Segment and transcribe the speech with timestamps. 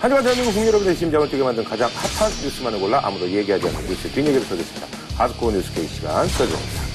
[0.00, 3.80] 한 주간 대한민국 국민 여러분의 심장을 뛰게 만든 가장 핫한 뉴스만을 골라 아무도 얘기하지 않는
[3.88, 4.86] 뉴스 뒷얘기를 써겠습니다
[5.16, 6.88] 하드코어 뉴스 케이 시간 서정입니다.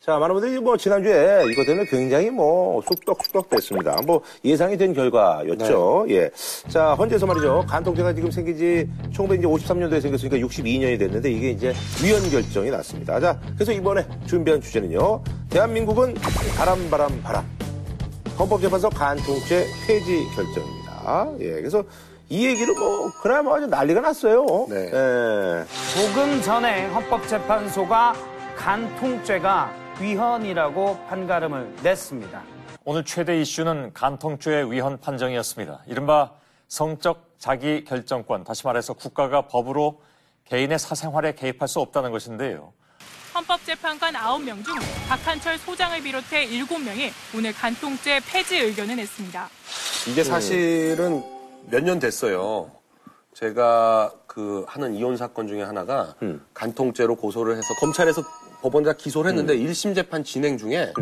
[0.00, 4.00] 자, 많은 분들이 뭐 지난주에 이것 때문에 굉장히 뭐 쑥떡쑥떡 됐습니다.
[4.06, 6.06] 뭐 예상이 된 결과였죠.
[6.08, 6.30] 예.
[6.68, 7.66] 자, 헌재에서 말이죠.
[7.68, 13.20] 간통죄가 지금 생긴 지 1953년도에 생겼으니까 62년이 됐는데 이게 이제 위헌 결정이 났습니다.
[13.20, 15.22] 자, 그래서 이번에 준비한 주제는요.
[15.50, 16.14] 대한민국은
[16.56, 17.44] 바람, 바람, 바람.
[18.38, 20.77] 헌법재판소 간통죄 폐지 결정입니다.
[21.40, 21.50] 예.
[21.52, 21.84] 그래서
[22.28, 24.44] 이 얘기를 뭐, 그나마 아주 난리가 났어요.
[24.68, 24.90] 네.
[24.92, 25.64] 예.
[25.94, 28.14] 조금 전에 헌법재판소가
[28.56, 32.42] 간통죄가 위헌이라고 판가름을 냈습니다.
[32.84, 35.82] 오늘 최대 이슈는 간통죄 위헌 판정이었습니다.
[35.86, 36.32] 이른바
[36.68, 40.00] 성적 자기 결정권, 다시 말해서 국가가 법으로
[40.44, 42.72] 개인의 사생활에 개입할 수 없다는 것인데요.
[43.38, 44.74] 헌법재판관 9명 중
[45.08, 49.48] 박한철 소장을 비롯해 7명이 오늘 간통죄 폐지 의견을 냈습니다.
[50.08, 51.22] 이게 사실은
[51.70, 52.70] 몇 년 됐어요.
[53.34, 56.14] 제가 그 하는 이혼 사건 중에 하나가
[56.52, 58.22] 간통죄로 고소를 해서 검찰에서
[58.62, 60.92] 법원에다 기소를 했는데 일 1심 재판 진행 중에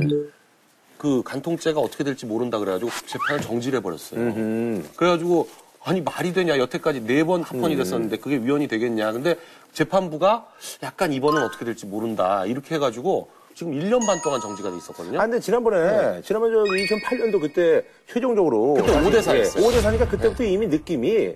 [0.99, 4.83] 그 간통죄가 어떻게 될지 모른다 그래가지고 재판을 정지를 해버렸어요.
[4.97, 5.49] 그래가지고
[5.87, 9.37] 아니 말이 되냐 여태까지 네 번 합헌이 됐었는데 그게 위헌이 되겠냐 근데
[9.73, 10.47] 재판부가
[10.83, 15.19] 약간 이번은 어떻게 될지 모른다 이렇게 해가지고 지금 1년 반 동안 정지가 돼 있었거든요.
[15.19, 18.75] 아, 근데 지난번에, 지난번 저 2008년도 그때 최종적으로.
[18.75, 19.65] 그때 사실, 5대 4 예, 였어요.
[19.65, 21.35] 5대 4니까 그때부터 이미 느낌이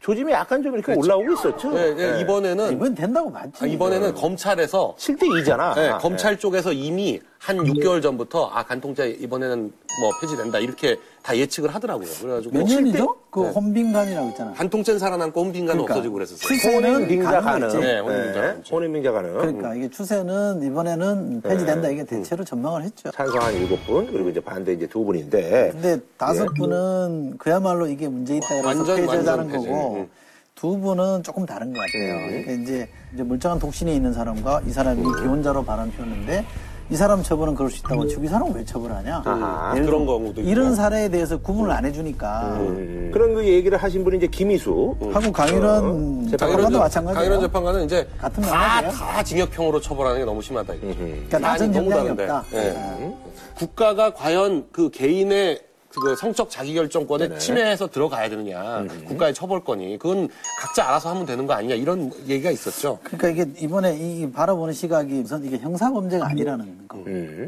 [0.00, 1.70] 조짐이 약간 좀 이렇게 올라오고 있었죠.
[1.72, 3.64] 네, 네, 이번에는 이번 된다고 봤지.
[3.64, 5.74] 아, 이번에는 검찰에서 7대 2잖아.
[5.74, 11.74] 네, 검찰 쪽에서 이미 한 6개월 전부터 아 간통죄 이번에는 뭐 폐지된다 이렇게 다 예측을
[11.74, 12.06] 하더라고요.
[12.20, 13.16] 그래가지고 몇 년이죠?
[13.30, 13.50] 그 네.
[13.50, 14.52] 혼빈간이라고 있잖아.
[14.52, 15.94] 간통죄는 살아남고 혼빈간은 그러니까.
[15.94, 16.38] 없어지고 그랬었어요.
[16.38, 17.80] 추세는 가는 가능.
[17.80, 18.62] 네, 혼인빙자 가능.
[18.70, 19.32] 혼인빙자 가능.
[19.38, 23.10] 그러니까 이게 추세는 이번에는 폐지된다 이게 대체로 전망을 했죠.
[23.10, 25.70] 찬성한 7분, 그리고 이제 반대 이제 두 분인데.
[25.72, 29.50] 근데 다섯 분은 그야말로 이게 문제 있다 그래서 완전, 폐지하자는.
[29.50, 30.08] 거고 음.
[30.54, 32.28] 두 분은 조금 다른 것 같아요.
[32.28, 36.46] 그러니까 이제, 이제 멀쩡한 독신에 있는 사람과 이 사람이 기혼자로 발언 피웠는데
[36.90, 39.22] 이 사람 처벌은 그럴 수 있다고 치고 이 사람은 왜 처벌하냐?
[39.24, 39.72] 아하.
[39.74, 40.50] 예를 그런 들어 경우도 있고.
[40.50, 42.58] 이런 사례에 대해서 구분을 안 해주니까
[43.12, 44.94] 그런 그 얘기를 하신 분이 이제 김희수.
[45.12, 47.14] 하고 강일원 어, 재판관도 마찬가지예요.
[47.14, 48.92] 강일원 재판관은 이제 같은 다, 명령이에요?
[48.92, 50.74] 다 징역형으로 처벌하는 게 너무 심하다.
[50.74, 50.94] 이거죠.
[50.98, 52.22] 그러니까 아니, 낮은 너무 정량이 다른데.
[52.28, 52.44] 없다.
[52.58, 52.76] 예.
[52.76, 53.12] 아.
[53.54, 55.60] 국가가 과연 그 개인의
[56.00, 58.84] 그 성적 자기결정권에 침해해서 들어가야 되느냐.
[59.06, 59.98] 국가의 처벌권이.
[59.98, 61.74] 그건 각자 알아서 하면 되는 거 아니냐.
[61.74, 62.98] 이런 얘기가 있었죠.
[63.02, 66.98] 그러니까 이게 이번에 이 바라보는 시각이 우선 이게 형사 범죄가 아니라는 거.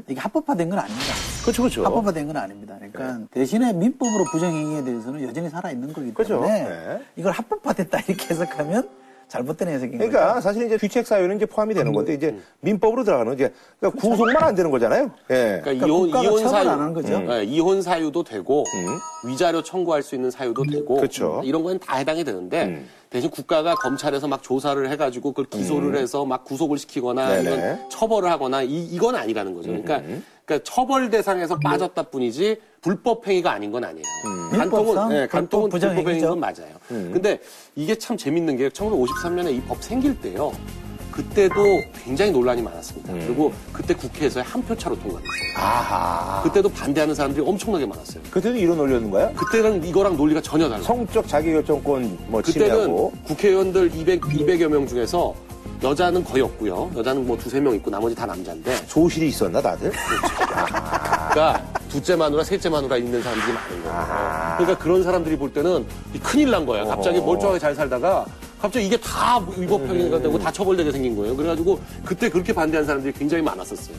[0.08, 1.14] 이게 합법화된 건 아닙니다.
[1.42, 1.84] 그렇죠, 그렇죠.
[1.84, 2.76] 합법화된 건 아닙니다.
[2.78, 6.34] 그러니까 대신에 민법으로 부정행위에 대해서는 여전히 살아 있는 거기 그렇죠.
[6.34, 7.00] 때문에 네.
[7.16, 8.88] 이걸 합법화됐다 이렇게 해석하면
[9.34, 10.40] 잘못된 해석인 그러니까 거죠.
[10.42, 14.54] 사실 이제 귀책 사유는 이제 포함이 되는 건데 이제 민법으로 들어가는 이제 그러니까 구속만 안
[14.54, 15.10] 되는 거잖아요.
[15.30, 15.60] 예.
[15.62, 17.18] 그러니까, 그러니까 이혼, 이혼 처벌 사유, 안 하는 거죠.
[17.18, 18.64] 네, 이혼 사유도 되고
[19.26, 21.40] 위자료 청구할 수 있는 사유도 되고 그렇죠.
[21.44, 26.78] 이런 건다 해당이 되는데 대신 국가가 검찰에서 막 조사를 해가지고 그걸 기소를 해서 막 구속을
[26.78, 27.42] 시키거나 네네.
[27.42, 29.68] 이건 처벌을 하거나 이, 이건 아니라는 거죠.
[29.68, 30.00] 그러니까,
[30.44, 34.04] 그러니까 처벌 대상에서 빠졌다 뿐이지 불법 행위가 아닌 건 아니에요.
[34.52, 36.04] 간통은 민법상 네, 간통은 불법 부정행위죠.
[36.04, 37.12] 불법 행위인 건 맞아요.
[37.12, 37.40] 근데
[37.74, 40.52] 이게 참 재밌는 게 1953년에 이 법 생길 때요.
[41.10, 41.54] 그때도
[42.04, 43.12] 굉장히 논란이 많았습니다.
[43.12, 45.30] 그리고 그때 국회에서 한 표 차로 통과됐어요.
[45.56, 46.42] 아하.
[46.42, 48.22] 그때도 반대하는 사람들이 엄청나게 많았어요.
[48.30, 49.32] 그때도 이런 논리였는 거야?
[49.32, 50.82] 그때는 이거랑 논리가 전혀 달라요.
[50.82, 53.12] 성적 자기결정권 뭐 그때는 침해하고.
[53.26, 55.34] 국회의원들 200, 200여 명 중에서
[55.82, 56.90] 여자는 거의 없고요.
[56.96, 58.86] 여자는 뭐 두세 명 있고 나머지 다 남자인데.
[58.86, 59.90] 조실이 있었나 다들?
[61.30, 64.54] 그러니까 둘째 마누라, 셋째 마누라 있는 사람들이 많은 거예요.
[64.56, 66.84] 그러니까 그런 사람들이 볼 때는 이 큰일 난 거야.
[66.84, 68.24] 갑자기 멀쩡하게 잘 살다가
[68.60, 71.36] 갑자기 이게 다 위법행위가 되고 다 처벌되게 생긴 거예요.
[71.36, 73.96] 그래가지고 그때 그렇게 반대한 사람들이 굉장히 많았었어요.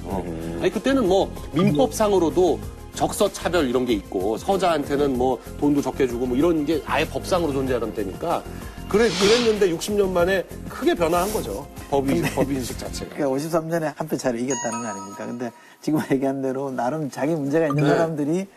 [0.62, 2.59] 아니 그때는 뭐 민법상으로도
[2.95, 7.51] 적서 차별 이런 게 있고 서자한테는 뭐 돈도 적게 주고 뭐 이런 게 아예 법상으로
[7.53, 8.41] 존재하던 때니까
[8.89, 11.67] 그래 그랬는데 60년 만에 크게 변화한 거죠.
[11.89, 13.16] 법이 법인식 자체가.
[13.16, 15.25] 그러니까 53년에 한 표 차로 이겼다는 거 아닙니까?
[15.25, 15.51] 근데
[15.81, 18.47] 지금 얘기한 대로 나름 자기 문제가 있는 사람들이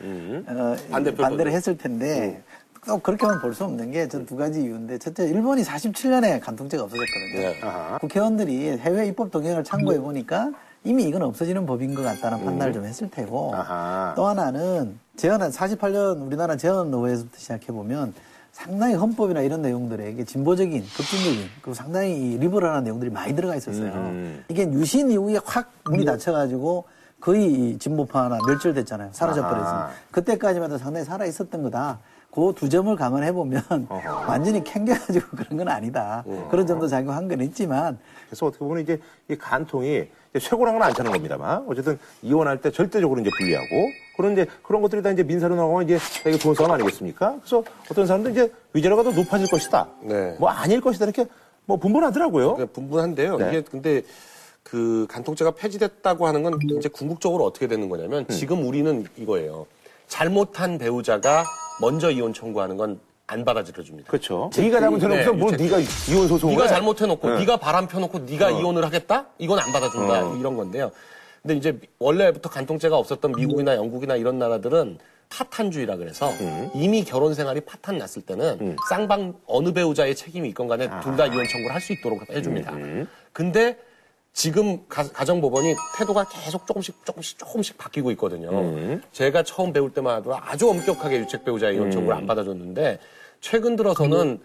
[0.46, 1.52] 어, 반대표 반대를.
[1.52, 2.42] 했을 텐데
[2.86, 7.40] 또 그렇게만 볼 수 없는 게 전 두 가지 이유인데 첫째 일본이 47년에 간통죄가 없어졌거든요.
[7.40, 7.60] 네.
[8.00, 10.50] 국회의원들이 해외 입법 동향을 참고해 보니까
[10.84, 14.12] 이미 이건 없어지는 법인 것 같다는 판단을 좀 했을 테고 아하.
[14.16, 18.14] 또 하나는 재헌한 48년 우리나라 재헌 의회에서부터 시작해 보면
[18.52, 23.92] 상당히 헌법이나 이런 내용들에 이게 진보적인, 급진적인, 그리고 상당히 이 리버럴한 내용들이 많이 들어가 있었어요.
[24.48, 26.84] 이게 유신 이후에 확 문이 닫혀가지고
[27.20, 29.10] 거의 이 진보파나 멸절됐잖아요.
[29.12, 29.74] 사라져버렸어요.
[29.74, 29.90] 아하.
[30.10, 31.98] 그때까지만 해도 상당히 살아 있었던 거다.
[32.30, 33.62] 그 두 점을 감안해 보면
[34.28, 36.24] 완전히 캥겨가지고 그런 건 아니다.
[36.50, 37.98] 그런 점도 작용한 건 있지만
[38.28, 43.20] 그래서 어떻게 보면 이제 이 간통이 이제 쇠고랑은 안 차는 겁니다만 어쨌든 이혼할 때 절대적으로
[43.20, 43.66] 이제 불리하고
[44.16, 47.36] 그런 이제 그런 것들이 다 이제 민사로 나가면 이제 되게 좋은 싸움 아니겠습니까?
[47.40, 49.88] 그래서 어떤 사람들은 이제 위자료가 더 높아질 것이다.
[50.02, 50.36] 네.
[50.38, 51.26] 뭐 아닐 것이다 이렇게
[51.64, 52.54] 뭐 분분하더라고요.
[52.54, 53.36] 그러니까 분분한데요.
[53.38, 53.48] 네.
[53.48, 54.02] 이게 근데
[54.62, 58.34] 그 간통죄가 폐지됐다고 하는 건 이제 궁극적으로 어떻게 되는 거냐면 음.
[58.34, 59.66] 지금 우리는 이거예요.
[60.06, 61.44] 잘못한 배우자가
[61.80, 64.10] 먼저 이혼 청구하는 건 안 받아들여 줍니다.
[64.10, 64.50] 그렇죠.
[64.56, 65.76] 네가 잘못해놓고서 네, 뭘 네가
[66.10, 66.68] 이혼 소송을 네가 해?
[66.70, 67.38] 잘못해놓고 네.
[67.40, 69.26] 네가 바람 펴놓고 네가 이혼을 하겠다?
[69.36, 70.90] 이건 안 받아준다 이런 건데요.
[71.42, 74.96] 근데 이제 원래부터 간통죄가 없었던 미국이나 영국이나 이런 나라들은
[75.28, 76.32] 파탄주의라 그래서
[76.74, 81.46] 이미 결혼 생활이 파탄 났을 때는 쌍방 어느 배우자의 책임이 있건 간에 둘 다 이혼
[81.46, 82.72] 청구를 할 수 있도록 해줍니다.
[83.34, 83.76] 근데
[84.42, 88.52] 지금 가, 정법원이 태도가 계속 조금씩 조금씩 조금씩 바뀌고 있거든요.
[89.10, 93.00] 제가 처음 배울 때만 하더라도 아주 엄격하게 유책 배우자 이혼 청구를 안 받아줬는데
[93.40, 94.38] 최근 들어서는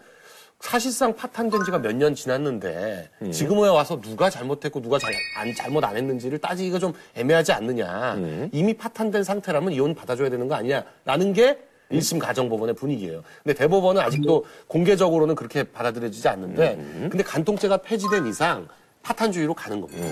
[0.58, 5.96] 사실상 파탄된 지가 몇 년 지났는데 지금에 와서 누가 잘못했고 누가 잘, 안, 잘못 안
[5.96, 8.16] 했는지를 따지기가 좀 애매하지 않느냐.
[8.50, 11.56] 이미 파탄된 상태라면 이혼 받아줘야 되는 거 아니냐라는 게
[11.92, 13.22] 1심 가정법원의 분위기예요.
[13.44, 16.74] 근데 대법원은 아직도 공개적으로는 그렇게 받아들여지지 않는데
[17.10, 18.66] 근데 간통죄가 폐지된 이상
[19.04, 20.04] 파탄주의로 가는 겁니다.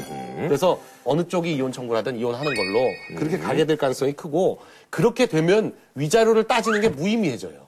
[0.47, 4.61] 그래서 어느 쪽이 이혼 청구를 하든 이혼하는 걸로 그렇게 가게 될 가능성이 크고
[4.91, 7.63] 그렇게 되면 위자료를 따지는 게 무의미해져요.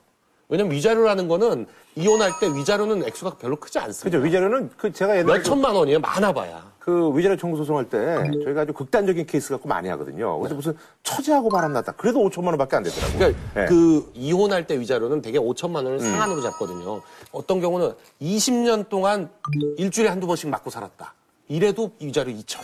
[0.47, 4.17] 왜냐면 위자료라는 거는 이혼할 때 위자료는 액수가 별로 크지 않습니다.
[4.17, 4.23] 그죠.
[4.23, 5.99] 위자료는 그 제가 옛날에 몇 천만 원이에요.
[5.99, 6.71] 많아 봐야.
[6.77, 7.97] 그 위자료 청구 소송할 때
[8.43, 10.37] 저희가 아주 극단적인 케이스 갖고 많이 하거든요.
[10.37, 11.93] 그래서 무슨 처제하고 바람났다.
[11.93, 13.17] 그래도 5천만 원밖에 안 되더라고요.
[13.17, 13.65] 그러니까 네.
[13.65, 17.01] 그 이혼할 때 위자료는 되게 5천만 원을 상한으로 잡거든요.
[17.31, 19.31] 어떤 경우는 20년 동안
[19.77, 21.14] 일주일에 한두 번씩 맞고 살았다.
[21.47, 22.59] 이래도 위자료 2천.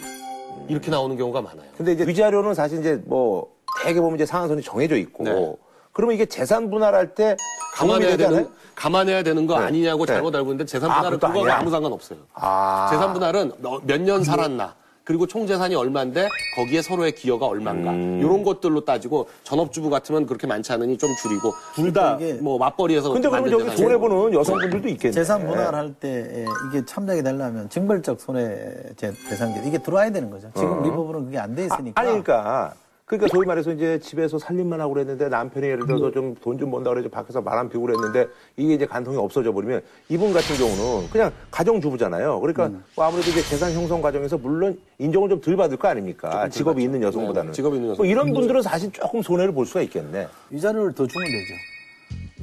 [0.67, 1.67] 이렇게 나오는 경우가 많아요.
[1.77, 3.47] 근데 이제 위자료는 사실 이제 뭐
[3.83, 5.55] 대개 보면 이제 상한선이 정해져 있고 네.
[5.93, 7.35] 그러면 이게 재산 분할할 때
[7.75, 8.51] 감안해야 되는 않아요?
[8.75, 9.65] 감안해야 되는 거 네.
[9.65, 10.13] 아니냐고 네.
[10.13, 11.57] 잘못 알고 있는데 재산 아, 분할은 그거하고 아니야?
[11.57, 12.19] 아무 상관 없어요.
[12.33, 12.87] 아.
[12.91, 13.51] 재산 분할은
[13.83, 14.75] 몇 년 살았나
[15.11, 18.19] 그리고 총 재산이 얼마인데 거기에 서로의 기여가 얼마인가 음.
[18.21, 23.27] 이런 것들로 따지고 전업주부 같으면 그렇게 많지 않으니 좀 줄이고 둘다 이게- 뭐 맞벌이해서 근데
[23.27, 23.83] 그러면 저기 재산이고.
[23.83, 25.11] 손해 보는 여성분들도 있겠네.
[25.11, 30.49] 재산 분할할 때 이게 참작이 되려면 징벌적 손해제 배상제 이게 들어와야 되는 거죠.
[30.55, 31.99] 지금 우리 법으로는 그게 안 돼 있으니까.
[31.99, 32.73] 아니, 그러니까.
[33.11, 36.91] 그러니까 소위 말해서 이제 집에서 살림만 하고 그랬는데 남편이 예를 들어서 좀 돈 좀 번다
[36.91, 41.29] 그래서 밖에서 말 안 피우고 그랬는데 이게 이제 간통이 없어져 버리면 이분 같은 경우는 그냥
[41.51, 42.39] 가정주부잖아요.
[42.39, 42.81] 그러니까 음.
[42.95, 46.47] 뭐 아무래도 이제 재산 형성 과정에서 물론 인정을 좀 덜 받을 거 아닙니까?
[46.47, 47.51] 직업이 있는 여성보다는.
[47.51, 48.05] 네, 직업이 있는 뭐 여성.
[48.07, 50.29] 이런 분들은 사실 조금 손해를 볼 수가 있겠네.
[50.49, 51.53] 위자료를 더 주면 되죠.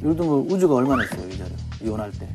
[0.04, 1.50] 예를 들면 우주가 얼마나 했어요, 위자료.
[1.82, 2.28] 이혼할 때.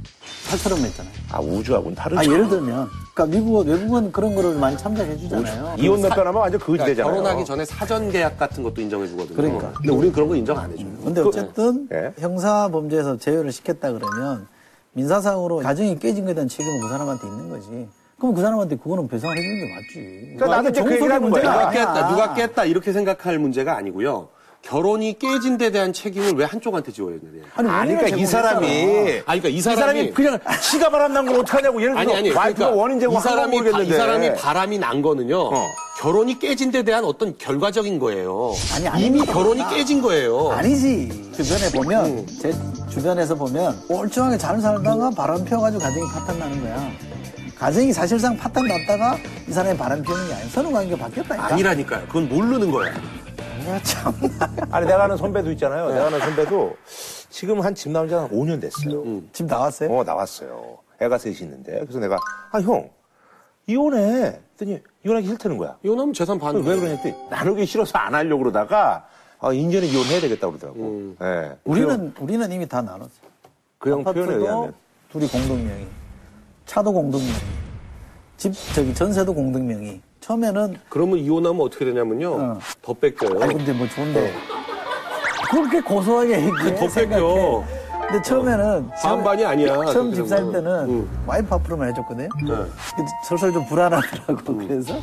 [0.49, 1.13] 8천원 냈잖아요.
[1.31, 2.19] 아, 우주하고는 다르죠.
[2.19, 2.89] 아, 예를 들면.
[3.13, 5.75] 그러니까 미국은, 외국은 그런 거를 많이 참작해 주잖아요.
[5.77, 7.13] 이혼 몇번 하면 완전 거지 그러니까 되잖아요.
[7.13, 9.35] 결혼하기 전에 사전 계약 같은 것도 인정해 주거든요.
[9.35, 9.71] 그러니까.
[9.73, 10.87] 근데 우리는 그런 거 인정 안 해줘요.
[11.03, 12.13] 근데 어쨌든 예.
[12.17, 14.47] 형사 범죄에서 제외를 시켰다 그러면
[14.93, 17.87] 민사상으로 가정이 깨진 거에 대한 책임은 그 사람한테 있는 거지.
[18.17, 20.35] 그럼 그 사람한테 그거는 배상을 해주는 게 맞지.
[20.37, 21.69] 그러니까 나도 이제 그 얘기를 하는 문제가 거야.
[21.69, 21.71] 누가.
[21.71, 24.29] 깼다, 누가 깼다 이렇게 생각할 문제가 아니고요.
[24.63, 27.43] 결혼이 깨진 데 대한 책임을 왜 한쪽한테 지워야 되냐.
[27.55, 28.65] 아니, 아니, 그러니까 이 사람이.
[28.65, 31.81] 아니, 그러니까 이이 사람이, 사람이 그냥 지가 바람 난 걸 어떡하냐고.
[31.81, 33.97] 예를 들어서 아니 아니 와이프가 그러니까 원인 제공 이 사람이 바, 이 모르겠는데.
[33.97, 35.67] 사람이 바람이 난 거는요 어.
[35.99, 38.53] 결혼이 깨진 데 대한 어떤 결과적인 거예요.
[38.73, 39.25] 아니, 아니, 이미.
[39.25, 40.51] 결혼이 깨진 거예요.
[40.51, 41.31] 아니지.
[41.35, 42.27] 주변에 보면, 음.
[42.41, 42.53] 제
[42.89, 46.89] 주변에서 보면, 멀쩡하게 잘 살다가 바람 피워 가지고 가정이 파탄 나는 거야.
[47.59, 49.17] 가정이 사실상 파탄 났다가
[49.47, 50.47] 이 사람이 바람 피우는 게 아니야.
[50.49, 51.45] 선후 관계가 바뀌었다니까.
[51.53, 52.05] 아니라니까요.
[52.07, 52.79] 그건 모르는 거
[53.67, 53.75] 야.
[53.75, 54.13] 야, 참.
[54.71, 55.89] 아니 내가 아는 선배도 있잖아요.
[55.91, 56.75] 내가 아는 선배도
[57.29, 59.21] 지금 한 집 나온 지 한 5년 됐어요.
[59.31, 59.89] 지금 나왔어요?
[59.91, 60.77] 어 나왔어요.
[61.01, 62.17] 애가 셋이 있는데 그래서 내가
[62.51, 62.89] 아 형
[63.67, 64.39] 이혼해.
[64.53, 65.77] 했더니 이혼하기 싫다는 거야.
[65.83, 66.55] 이혼하면 재산 반.
[66.57, 69.07] 왜 그러냐 했더니 나누기 싫어서 안 하려고 그러다가
[69.39, 71.15] 아 인제는 이혼해야 되겠다 그러더라고.
[71.21, 71.57] 예.
[71.63, 73.09] 우리는, 우리는 이미 다 나눴어.
[73.79, 74.73] 그형 표현에 아파트도 의하면
[75.11, 75.87] 둘이 공동명의.
[76.65, 77.33] 차도 공동명의.
[78.37, 80.01] 집, 저기, 전세도 공동명의.
[80.23, 82.31] 처음에는, 그러면 이혼하면 어떻게 되냐면요.
[82.33, 82.59] 어.
[82.81, 83.41] 더 뺏겨요.
[83.43, 84.33] 아니, 근데 뭐 좋은데.
[85.51, 86.75] 그렇게 고소하게 얘기해.
[86.75, 86.87] 더.
[86.87, 87.63] 뺏겨.
[88.07, 88.89] 근데 처음에는.
[89.01, 89.85] 반반이 아니야.
[89.91, 90.49] 처음 집 살.
[90.51, 91.09] 때는 응.
[91.27, 92.29] 와이프 앞으로만 해줬거든요.
[92.47, 92.53] 네.
[93.27, 94.57] 설설 좀 불안하더라고.
[94.57, 94.95] 그래서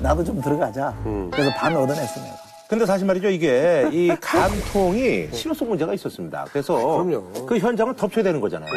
[0.00, 0.92] 나도 좀 들어가자.
[1.30, 2.43] 그래서 반 얻어냈어, 내가.
[2.66, 6.46] 근데 사실 말이죠 이게 이 간통이 실효성 문제가 있었습니다.
[6.50, 7.46] 그래서 그럼요.
[7.46, 8.70] 그 현장을 덮쳐야 되는 거잖아요.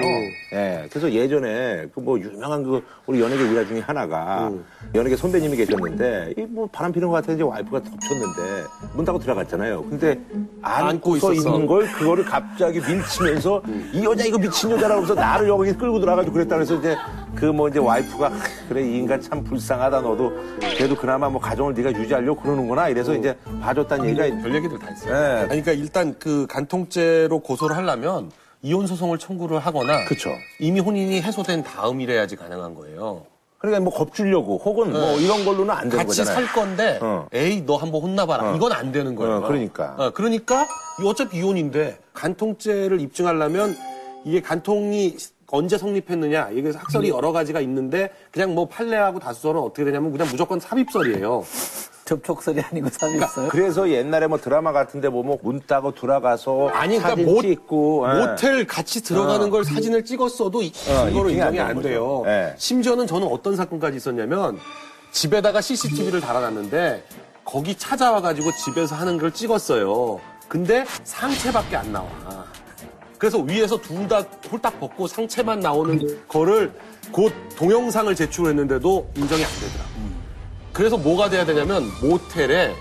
[0.53, 0.85] 예.
[0.89, 4.49] 그래서 예전에 그 뭐 유명한 그 우리 연예계 의사 중에 하나가
[4.95, 8.63] 연예계 선배님이 계셨는데 이 뭐 바람 피는 것 같아 이제 와이프가 덮쳤는데
[8.93, 9.83] 문 닫고 들어갔잖아요.
[9.89, 10.19] 근데
[10.61, 11.49] 안고 안고서 있었어.
[11.53, 13.61] 있는 걸 그거를 갑자기 밀치면서
[13.93, 16.95] 이 여자 이거 미친 여자라고 해서 나를 여기 끌고 들어가가지고 그랬다 그래서 이제
[17.39, 21.73] 그 뭐 이제 와이프가 하, 그래 이 인간 참 불쌍하다 너도 그래도 그나마 뭐 가정을
[21.73, 25.13] 네가 유지하려고 그러는구나 이래서 이제 봐줬다는 얘기가 별 얘기들 다 있어요.
[25.13, 25.19] 예.
[25.41, 28.31] 아니, 그러니까 일단 그 간통죄로 고소를 하려면
[28.63, 30.31] 이혼 소송을 청구를 하거나 그쵸.
[30.59, 33.25] 이미 혼인이 해소된 다음이래야지 가능한 거예요.
[33.59, 36.45] 그러니까 뭐 겁주려고 혹은 뭐 이런 걸로는 안 되는 같이 거잖아요.
[36.45, 37.27] 살 건데 어.
[37.33, 39.37] 에이 너 한번 혼나봐라 이건 안 되는 거예요.
[39.37, 39.95] 어, 그러니까.
[39.97, 40.67] 어, 그러니까
[41.01, 43.75] 이 어차피 이혼인데 간통죄를 입증하려면
[44.25, 45.15] 이게 간통이
[45.49, 50.59] 언제 성립했느냐 이게 학설이 여러 가지가 있는데 그냥 뭐 판례하고 다수설은 어떻게 되냐면 그냥 무조건
[50.59, 51.45] 삽입설이에요.
[52.03, 53.49] 접촉설이 아니고 삽입설.
[53.49, 58.25] 그래서 옛날에 뭐 드라마 같은데 보면 문 따고 들어가서 아니 그러니까 사진 모, 찍고 예.
[58.27, 62.19] 모텔 같이 들어가는 걸 사진을 찍었어도 이- 어, 이거로 입증이 안 인정이 안 되는 돼요.
[62.19, 62.29] 거죠.
[62.31, 62.53] 예.
[62.57, 64.57] 심지어는 저는 어떤 사건까지 있었냐면
[65.11, 67.03] 집에다가 CCTV를 달아놨는데
[67.43, 70.19] 거기 찾아와가지고 집에서 하는 걸 찍었어요.
[70.49, 72.07] 근데 상체밖에 안 나와.
[73.17, 76.71] 그래서 위에서 둘 다 홀딱 벗고 상체만 나오는 거를
[77.11, 79.89] 곧 동영상을 제출했는데도 인정이 안 되더라고.
[80.71, 82.73] 그래서 뭐가 돼야 되냐면 모텔에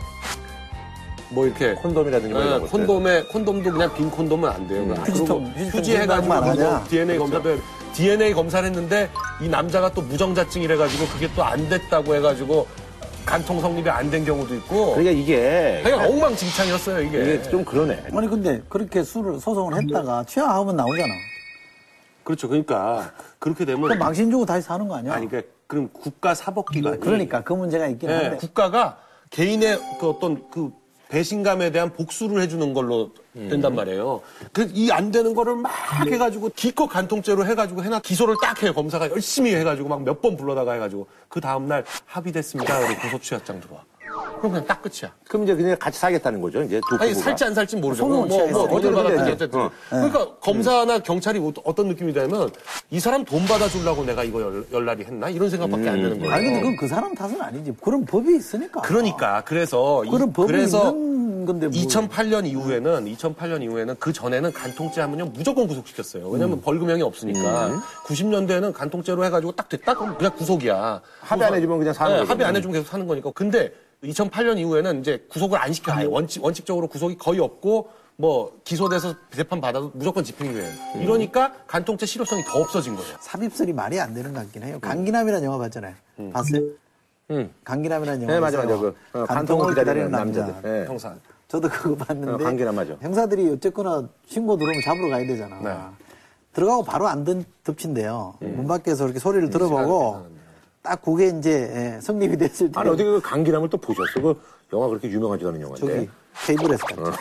[1.30, 2.86] 뭐 이렇게 콘돔이라든가 네, 이런 것들.
[2.86, 4.84] 콘돔에 콘돔도 그냥 빈 콘돔은 안 돼요.
[4.86, 6.54] 그리고 휴지통 휴지해가지고 생각만 하냐?
[6.78, 7.58] 그거 DNA 검사도 해-
[7.94, 12.66] DNA 검사를 했는데 이 남자가 또 무정자증이래 가지고 그게 또 안 됐다고 해가지고
[13.26, 14.94] 간통 성립이 안 된 경우도 있고.
[14.94, 17.20] 그러니까 이게 그냥 엉망진창이었어요 이게.
[17.22, 18.04] 이게 좀 그러네.
[18.14, 21.12] 아니 근데 그렇게 수를 소송을 했다가 취하하면 나오잖아.
[22.22, 22.48] 그렇죠.
[22.48, 25.12] 그러니까 그렇게 되면 그럼 망신 주고 다시 사는 거 아니야?
[25.14, 28.36] 아니 그러니까 그럼 국가 사법기관이 그러니까 그 문제가 있긴 예, 한데.
[28.36, 28.98] 국가가
[29.30, 30.70] 개인의 그 어떤 그
[31.08, 34.22] 배신감에 대한 복수를 해주는 걸로 된단 말이에요.
[34.52, 35.70] 그 이 안 되는 거를 막
[36.06, 38.72] 해가지고 기껏 간통죄로 해가지고 해나 기소를 딱 해요.
[38.72, 42.78] 검사가 열심히 해가지고 막 몇 번 불러다가 해가지고 그 다음 날 합의됐습니다.
[42.86, 43.82] 그리고 고소 취하장 들어와.
[44.38, 45.12] 그럼 그냥 딱 끝이야.
[45.28, 46.62] 그럼 이제 그냥 같이 사겠다는 거죠.
[46.62, 47.24] 이제 두 아니 부부가.
[47.24, 48.06] 살지 안 살지 모르죠.
[48.06, 48.62] 뭐, 뭐, 취하겠어요.
[48.64, 49.60] 어딜 받았든지 이제, 어쨌든.
[49.60, 49.70] 어.
[49.90, 52.50] 그러니까 검사나 경찰이 뭐 어떤 느낌이 되면
[52.90, 56.32] 이 사람 돈 받아주려고 내가 이거 열, 열날이 했나 이런 생각밖에 안 드는 거예요.
[56.34, 57.74] 아니 근데 그건 그 사람 탓은 아니지.
[57.82, 58.82] 그런 법이 있으니까.
[58.82, 61.76] 그러니까 그래서 이- 그런 법이 그래서 있는 건데 뭐.
[61.76, 66.28] 2008년 이후에는 2008년 이후에는 그 전에는 간통죄 하면요 무조건 구속시켰어요.
[66.28, 71.00] 왜냐면 벌금형이 없으니까 90년대에는 간통죄로 해가지고 딱 됐다 그럼 그냥 구속이야.
[71.20, 72.32] 합의 안 해주면 그냥 사는 네, 거죠.
[72.32, 73.30] 합의 안 해주면 계속 사는 거니까.
[73.34, 73.72] 근데
[74.10, 75.92] 2008년 이후에는 이제 구속을 안 시켜.
[75.92, 80.62] 아예 원칙 원칙적으로 구속이 거의 없고 뭐 기소돼서 재판 받아도 무조건 집행유예.
[80.96, 81.02] 음.
[81.02, 83.16] 이러니까 간통죄 실효성이 더 없어진 거예요.
[83.20, 84.78] 삽입설이 말이 안 되는 것 같긴 해요.
[84.80, 85.94] 강기남이라는 영화 봤잖아요.
[86.32, 86.62] 봤어요?
[87.30, 87.52] 음.
[87.64, 88.34] 강기남이라는 영화.
[88.34, 88.76] 네, 맞아, 맞아.
[88.78, 90.54] 그, 어, 간통을 기다리는 남자들.
[90.62, 90.86] 네.
[90.86, 91.14] 형사.
[91.48, 92.32] 저도 그거 봤는데.
[92.32, 92.96] 어, 강기남 맞아.
[93.00, 95.60] 형사들이 어쨌거나 신고 들어오면 잡으러 가야 되잖아.
[95.60, 95.76] 네.
[96.54, 98.34] 들어가고 바로 안 든, 덮친대요.
[98.42, 98.56] 음.
[98.56, 100.26] 문 밖에서 이렇게 소리를 들어보고
[100.86, 101.50] 딱 그게 이제
[101.96, 104.20] 예, 성립이 됐을 때 아니 어떻게 그 강기남을 또 보셨어?
[104.20, 104.40] 그
[104.72, 105.94] 영화 그렇게 유명하지도 않은 영화인데.
[105.94, 106.08] 저기
[106.46, 107.12] 케이블에서 봤죠.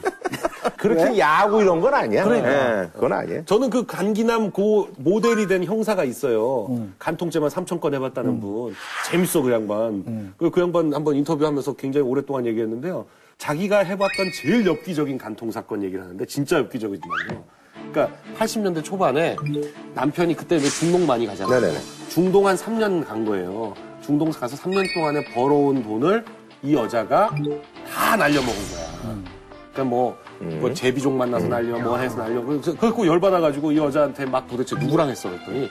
[0.76, 2.24] 그렇게 야구 이런 건 아니야.
[2.24, 2.82] 그러니까.
[2.82, 3.44] 예, 그건 아니에요.
[3.46, 6.68] 저는 그 간기남 고 모델이 된 형사가 있어요.
[6.98, 8.74] 간통죄만 3천 건 해봤다는 분.
[9.10, 10.34] 재밌어 그 양반.
[10.36, 13.06] 그, 그 양반 한번 인터뷰하면서 굉장히 오랫동안 얘기했는데요.
[13.38, 17.44] 자기가 해봤던 제일 엽기적인 간통 사건 얘기를 하는데 진짜 엽기적이지만요.
[17.92, 19.36] 그러니까 80년대 초반에
[19.94, 21.60] 남편이 그때 왜 중동 많이 가잖아요.
[21.60, 21.80] 네네네.
[22.08, 23.74] 중동 한 3년 간 거예요.
[24.02, 26.24] 중동 가서 3년 동안에 벌어온 돈을
[26.62, 27.30] 이 여자가
[27.92, 29.20] 다 날려먹은 거야.
[29.72, 32.42] 그러니까 뭐, 뭐 제비족 만나서 날려, 뭐 해서 날려.
[32.42, 35.70] 그래서 그래갖고 열받아가지고 이 여자한테 막 도대체 누구랑 했어 그랬더니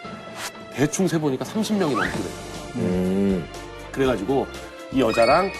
[0.74, 2.50] 대충 세보니까 30명이 넘더래요.
[2.76, 3.46] 음.
[3.92, 4.48] 그래가지고
[4.94, 5.52] 이 여자랑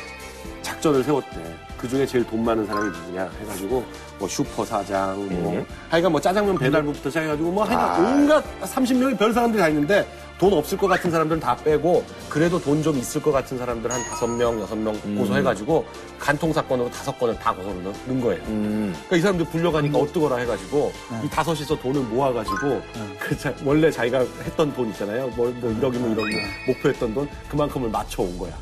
[0.62, 1.58] 작전을 세웠대.
[1.78, 3.84] 그 중에 제일 돈 많은 사람이 누구냐 해가지고
[4.20, 5.66] 뭐 슈퍼 사장, 뭐.
[5.90, 10.06] 하여간 뭐 짜장면 배달부부터 시작해가지고 뭐 하여간 온갖 30명이 별 사람들이 다 있는데
[10.40, 14.02] 돈 없을 것 같은 사람들은 다 빼고 그래도 돈 좀 있을 것 같은 사람들 한
[14.06, 15.86] 다섯 명, 여섯 명 고소해가지고
[16.18, 18.42] 간통 사건으로 다섯 건을 다 고소를 넣- 넣은 거예요.
[18.48, 18.94] 음.
[18.94, 20.94] 그러니까 이 사람들 불려가니까 어떠거라 해가지고
[21.26, 22.82] 이 다섯이서 돈을 모아가지고
[23.20, 25.28] 그 자- 원래 자기가 했던 돈 있잖아요.
[25.36, 26.24] 뭐, 뭐 1억이면 1억
[26.68, 28.54] 목표했던 돈 그만큼을 맞춰온 거야.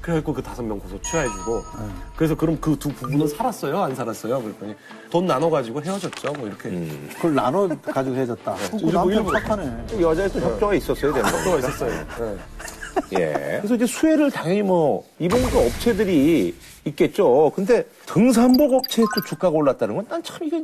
[0.00, 1.64] 그래갖고 그 다섯 명 고소 취하해주고
[2.14, 3.80] 그래서 그럼 그 두 부부는 살았어요?
[3.82, 4.40] 안 살았어요?
[4.40, 4.74] 그랬더니
[5.10, 6.32] 돈 나눠가지고 헤어졌죠.
[6.34, 6.68] 뭐 이렇게.
[7.16, 8.54] 그걸 나눠 가지고 헤어졌다.
[8.70, 10.00] 그 일부- 남편 일부- 착하네.
[10.00, 11.68] 여자의 또 협조가 있었어야 되는 또 거니까.
[11.68, 12.06] 있었어요.
[13.10, 13.18] 네.
[13.20, 13.58] 예.
[13.60, 16.54] 그래서 이제 수혜를 당연히 뭐 입은 그 업체들이
[16.84, 17.50] 있겠죠.
[17.54, 20.62] 근데 등산복 업체의 또 주가가 올랐다는 건 난 참 이게,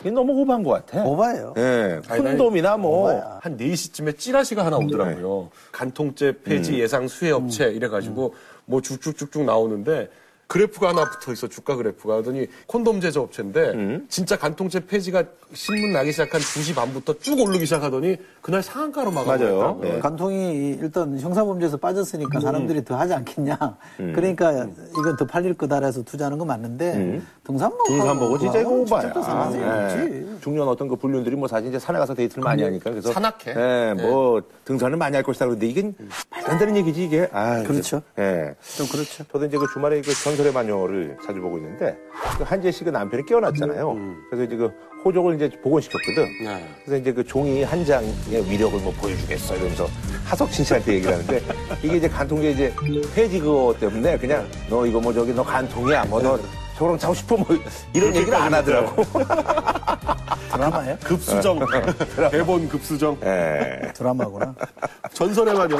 [0.00, 1.04] 이게 너무 오버한 것 같아.
[1.04, 1.54] 오바예요.
[1.56, 2.00] 예.
[2.06, 3.02] 콘돔이나 뭐.
[3.12, 3.38] 오바야.
[3.40, 5.50] 한 4시쯤에 찌라시가 하나 오더라고요.
[5.72, 8.34] 간통죄 폐지 예상 수혜 업체 이래가지고
[8.66, 10.08] 뭐 쭉쭉쭉쭉 나오는데
[10.54, 14.06] 그래프가 하나 붙어 있어 주가 그래프가 하더니 콘돔 제조 업체인데 음.
[14.08, 19.58] 진짜 간통죄 폐지가 신문 나기 시작한 2시 반부터 쭉 오르기 시작하더니 그날 상한가로 맞아요.
[19.58, 19.76] 마감했다.
[19.80, 19.98] 네.
[19.98, 23.58] 간통이 일단 형사범죄에서 빠졌으니까 사람들이 더 하지 않겠냐.
[23.96, 29.12] 그러니까 이건 더 팔릴 거다 해서 투자하는 건 맞는데 등산복 등산복은 진짜 이거 오바야.
[29.12, 29.58] 또 상하지.
[29.58, 30.24] 예.
[30.40, 33.54] 중년 어떤 그 불륜들이 뭐 사실 이제 산에 가서 데이트를 많이 하니까 그래서 산악회.
[33.56, 35.92] 예, 뭐 등산을 많이 할 것이다 그런데 이게
[36.30, 37.28] 말도 안 되는 얘기지 이게.
[37.32, 38.02] 아, 그렇죠.
[38.20, 38.54] 예.
[38.76, 39.24] 좀 그렇죠.
[39.32, 41.96] 저도 이제 그 주말에 그 전설 의 마녀를 자주 보고 있는데
[42.36, 43.96] 그 한재 씨가 남편이 깨어났잖아요.
[44.28, 44.70] 그래서 이제 그
[45.04, 46.24] 호족을 이제 복원시켰거든.
[46.44, 46.68] 네.
[46.84, 48.12] 그래서 이제 그 종이 한 장의
[48.50, 49.86] 위력을 뭐 보여주겠어 이러면서
[50.24, 51.40] 하석진 씨한테 얘기를 하는데
[51.82, 52.74] 이게 이제 간통죄 이제
[53.14, 56.38] 폐지 그거 때문에 그냥 너 이거 뭐 저기 너 간통이야 뭐 너
[56.76, 57.46] 저거랑 자고 싶어 뭐
[57.94, 59.02] 이런 얘기를 안 하더라고.
[60.52, 60.96] 드라마예요?
[61.04, 61.60] 급수정
[62.30, 63.92] 대본 급수정 예.
[63.94, 64.54] 드라마구나.
[65.12, 65.76] 전설의 마녀.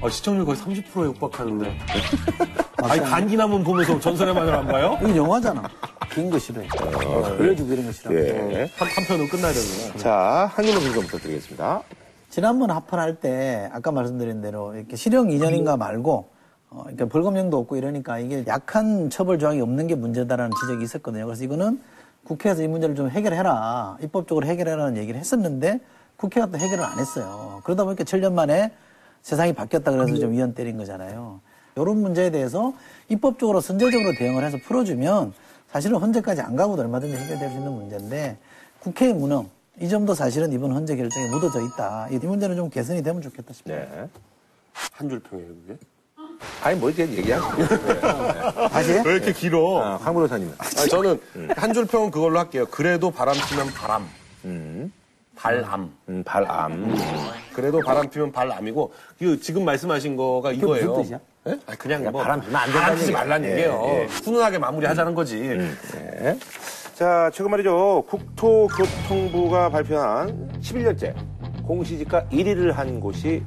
[0.00, 1.78] 아, 시청률 거의 30%에 육박하는데.
[2.84, 4.96] 아니 간기남은 보면서 전설의 마녀를 안 봐요?
[5.00, 5.62] 이거 영화잖아.
[6.12, 6.68] 긴 거 싫어해.
[7.38, 8.14] 알려주고 이런 거 싫어.
[8.14, 8.70] 예.
[8.76, 9.96] 한, 한 편은 끝나야 되는구나.
[9.98, 11.82] 자, 한윤호 선수 부탁드리겠습니다.
[12.30, 16.28] 지난번 합헌할 때 아까 말씀드린 대로 이렇게 실형 2년인가 말고
[16.70, 21.24] 어, 그러니까 벌금형도 없고 이러니까 이게 약한 처벌 조항이 없는 게 문제다라는 지적이 있었거든요.
[21.26, 21.80] 그래서 이거는
[22.24, 23.98] 국회에서 이 문제를 좀 해결해라.
[24.02, 25.80] 입법적으로 해결해라는 얘기를 했었는데
[26.16, 27.60] 국회가 또 해결을 안 했어요.
[27.64, 28.72] 그러다 보니까 7년 만에
[29.22, 31.40] 세상이 바뀌었다 그래서 좀 위헌 때린 거잖아요.
[31.76, 32.72] 이런 문제에 대해서
[33.08, 35.32] 입법적으로 선제적으로 대응을 해서 풀어주면
[35.70, 38.36] 사실은 헌재까지 안 가고도 얼마든지 해결될 수 있는 문제인데
[38.80, 39.48] 국회의 무능
[39.80, 42.08] 이 점도 사실은 이번 헌재 결정에 묻어져 있다.
[42.10, 43.76] 이 문제는 좀 개선이 되면 좋겠다 싶어요.
[43.76, 44.08] 네.
[44.92, 45.78] 한 줄 평이에요, 그게?
[46.62, 47.62] 아니, 뭐 이제 얘기하고.
[48.70, 49.02] 다시 해?
[49.04, 49.80] 왜 이렇게 길어?
[49.82, 50.52] 아, 황 변호사님.
[50.90, 51.20] 저는
[51.56, 52.66] 한 줄 평은 그걸로 할게요.
[52.70, 54.08] 그래도 바람 피면 바람.
[55.38, 55.92] 발암.
[56.08, 56.94] 음, 발암.
[57.54, 60.90] 그래도 바람 피면 발암이고, 그 지금 말씀하신 거가 이거예요.
[60.90, 61.18] 무슨 뜻이야?
[61.46, 61.58] 예?
[61.66, 63.12] 아니, 그냥 뭐 바람 피면 안 된다는 바람 피지.
[63.12, 63.82] 말라는 예, 얘기예요.
[63.86, 64.04] 예.
[64.06, 65.36] 훈훈하게 마무리하자는 거지.
[65.40, 66.38] 네.
[66.94, 68.04] 자, 최근 말이죠.
[68.08, 71.14] 국토교통부가 발표한 11년째
[71.64, 73.42] 공시지가 1위를 한 곳이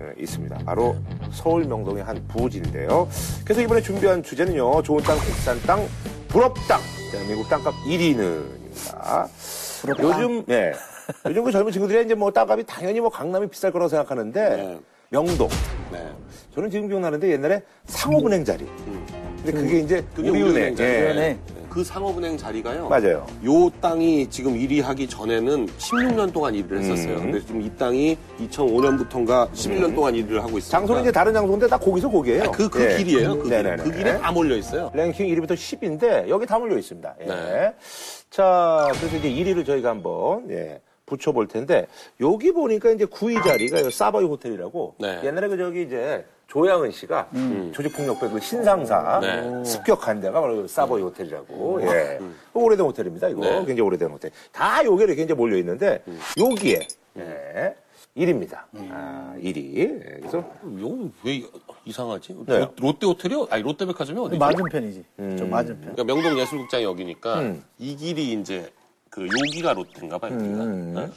[0.00, 0.58] 어, 있습니다.
[0.64, 0.94] 바로
[1.32, 3.08] 서울 명동의 한 부지인데요.
[3.44, 4.82] 그래서 이번에 준비한 주제는요.
[4.82, 5.84] 좋은 땅, 비싼 땅,
[6.28, 6.80] 부럽 땅.
[7.10, 9.28] 대한민국 땅값 1위는입니다.
[10.00, 10.72] 요즘, 예.
[11.26, 14.78] 요즘 그 젊은 친구들이 이제 뭐 땅값이 당연히 뭐 강남이 비쌀 거라고 생각하는데 네.
[15.10, 15.48] 명동.
[15.92, 16.06] 네.
[16.54, 18.66] 저는 지금 기억나는데 옛날에 상업은행 자리.
[19.44, 20.52] 근데 그게 이제 그게 우리은행.
[20.52, 20.88] 우리은행 자리.
[20.88, 21.00] 예.
[21.02, 21.38] 우리은행.
[21.76, 22.88] 그 상업은행 자리가요.
[22.88, 23.26] 맞아요.
[23.44, 27.18] 요 땅이 지금 1위 하기 전에는 16년 동안 일을 했었어요.
[27.18, 27.22] 음.
[27.24, 30.70] 근데 지금 이 땅이 2005년부터인가 11년 동안 일을 하고 있습니다.
[30.70, 32.50] 장소는 이제 다른 장소인데 다 거기서 거기에요.
[32.50, 32.96] 그, 그 예.
[32.96, 33.36] 길이에요.
[33.36, 33.50] 그, 길.
[33.50, 33.82] 네네네.
[33.82, 34.90] 그 길에 다 몰려 있어요.
[34.94, 37.14] 랭킹 1위부터 10인데 여기 다 몰려 있습니다.
[37.20, 37.26] 예.
[37.26, 37.74] 네.
[38.30, 41.86] 자, 그래서 이제 1위를 저희가 한번 예, 붙여볼 텐데
[42.20, 45.20] 여기 보니까 이제 9위 자리가 요 사바이 호텔이라고 네.
[45.24, 47.30] 옛날에 그 저기 이제 조양은 씨가
[47.72, 49.64] 조직폭력배 그 신상사 네.
[49.64, 51.82] 습격한 데가 바로 사바이 호텔이라고.
[51.82, 52.18] 예.
[52.18, 53.28] 그 오래된 호텔입니다.
[53.28, 53.50] 이거 네.
[53.64, 54.30] 굉장히 오래된 호텔.
[54.52, 56.02] 다 여기 이렇게 이제 몰려 있는데
[56.38, 56.86] 여기에
[57.18, 57.74] 예,
[58.16, 58.58] 1위입니다.
[58.90, 59.76] 아, 1위.
[59.76, 59.86] 예,
[60.20, 60.44] 그래서
[60.78, 61.42] 이거 왜
[61.84, 62.36] 이상하지?
[62.46, 62.58] 네.
[62.60, 63.46] 롯- 롯데 호텔이요?
[63.50, 64.38] 아니 롯데백화점이 어디죠?
[64.38, 65.04] 맞은편이지.
[65.38, 65.94] 좀 맞은편.
[65.94, 67.64] 그러니까 명동 예술극장이 여기니까 음.
[67.78, 68.70] 이 길이 이제
[69.16, 70.34] 그 여기가 롯데인가 봐요.
[70.34, 70.64] 여기가.
[70.66, 71.08] 네?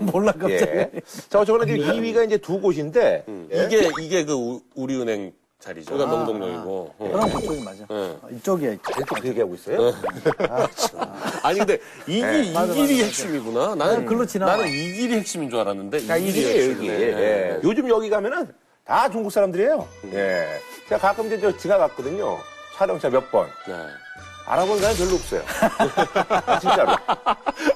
[0.10, 0.54] 몰라 갑자기.
[0.54, 0.90] 예.
[1.28, 3.64] 자, 어쨌거나 지금 2위가 이제 두 곳인데 예.
[3.66, 5.92] 이게 이게 그 우- 우리은행 자리죠.
[5.92, 6.94] 여기가 명동역이고.
[6.98, 7.10] 어.
[7.12, 7.80] 그럼 그쪽이 맞아.
[7.80, 7.86] 네.
[7.90, 8.72] 어, 이쪽이야.
[8.72, 8.90] 이쪽.
[8.96, 9.92] 아직도 그 얘기하고 있어요?
[11.42, 11.74] 아니 근데
[12.08, 12.72] 이, 길, 이 길이 맞아.
[13.04, 13.74] 핵심이구나.
[13.74, 14.56] 나는 글로 지나가.
[14.56, 16.88] 나는 이 길이 핵심인 줄 알았는데 이 자, 길이 이게 여기.
[16.88, 16.94] 핵심이네.
[17.00, 17.60] 예.
[17.64, 18.48] 요즘 여기 가면은
[18.82, 19.86] 다 중국 사람들이에요.
[20.14, 20.46] 예.
[20.88, 22.38] 제가 가끔 이제 저 지나갔거든요.
[22.76, 23.46] 촬영차 몇 번.
[23.68, 23.74] 네.
[24.46, 25.42] 알아본 사람이 별로 없어요.
[26.60, 26.92] 진짜로.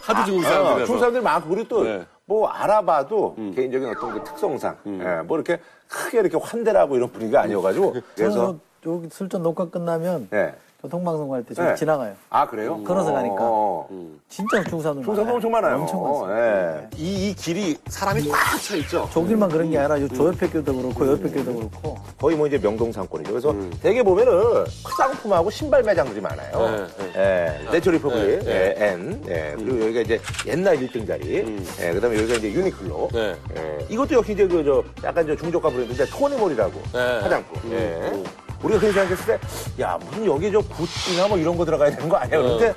[0.00, 0.84] 하도 중국 어, 사람들이라서.
[0.86, 2.04] 중국 사람들 많고 그리고 또 네.
[2.24, 7.96] 뭐 알아봐도 개인적인 어떤 그 특성상 예, 뭐 이렇게 크게 이렇게 환대라고 이런 분위기가 아니어가지고
[8.14, 10.54] 그래서 저는 여기 슬쩍 녹화 끝나면 예.
[10.82, 11.74] 교통방송 갈때 네.
[11.74, 12.14] 지나가요.
[12.30, 12.82] 아 그래요?
[12.84, 13.36] 걸어서 가니까.
[13.40, 14.08] 어, 어.
[14.28, 15.76] 진짜 중국 사람들 중국 사람들 엄청 많아요.
[15.76, 16.40] 엄청 많습니다.
[16.40, 16.88] 예.
[16.96, 19.08] 이, 이 길이 사람이 꽉 차 있죠.
[19.12, 22.90] 저길만 그런 게 아니라 요 옆에 길도 그렇고 옆에 길도 그렇고 거의 뭐 이제 명동
[22.92, 23.30] 상권이죠.
[23.30, 26.88] 그래서 되게 보면은 화장품하고 신발 매장들이 많아요.
[27.14, 31.34] 네, 예, 내추럴 리퍼블릭, 네, 예, N, 예, 그리고 여기가 이제 옛날 1등 자리,
[31.80, 33.08] 예, 그다음에 여기가 이제 유니클로.
[33.12, 33.36] 네.
[33.56, 37.20] 예, 이것도 역시 이제 그 저 약간 저 중저가 브랜드인데 토니모리라고 네.
[37.20, 37.72] 화장품.
[37.72, 38.22] 예.
[38.60, 38.64] 음.
[38.64, 42.16] 우리가 그냥 생각했을 때, 야 무슨 여기 저 구찌나 뭐 이런 거 들어가야 되는 거
[42.16, 42.38] 아니야?
[42.38, 42.42] 어.
[42.42, 42.74] 그런데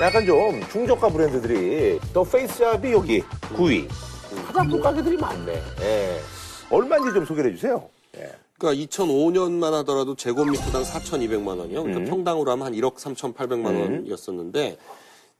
[0.00, 3.22] 약간 좀 중저가 브랜드들이 더 페이스샵이 여기
[3.56, 3.88] 9위.
[4.46, 5.62] 화장품 가게들이 많네.
[5.82, 6.20] 예.
[6.70, 7.84] 얼마인지 좀 소개해 주세요.
[8.16, 8.32] 예.
[8.58, 11.82] 그러니까 2005년만 하더라도 제곱미터당 4,200만 원이요.
[11.82, 14.76] 그러니까 평당으로 하면 한 1억 3,800만 원이었었는데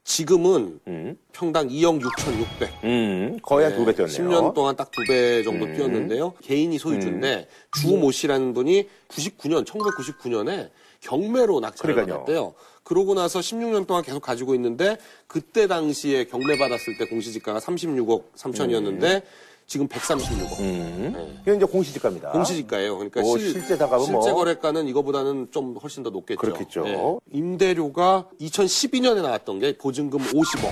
[0.04, 1.16] 지금은 음.
[1.32, 2.84] 평당 2억 6,600.
[2.84, 4.28] 음, 거의 한 두 배 뛰었네요.
[4.30, 5.74] 10년 동안 딱 두 배 정도 음.
[5.74, 6.34] 뛰었는데요.
[6.42, 7.48] 개인이 소유주인데
[7.80, 12.18] 주모 씨라는 분이 99년, 1999년에 경매로 낙찰을 그러니까요.
[12.20, 12.54] 받았대요.
[12.82, 19.22] 그러고 나서 16년 동안 계속 가지고 있는데 그때 당시에 경매 받았을 때 공시지가가 36억 3천이었는데
[19.66, 20.60] 지금 136억.
[20.60, 21.38] 음.
[21.42, 22.32] 이게 이제 공시지가입니다.
[22.32, 22.94] 공시지가예요.
[22.96, 26.40] 그러니까 뭐 실, 실제 다가면 실제 뭐- 거래가는 이거보다는 좀 훨씬 더 높겠죠.
[26.40, 26.86] 그렇겠죠.
[26.86, 26.98] 예.
[27.32, 30.70] 임대료가 2012년에 나왔던 게 보증금 50억,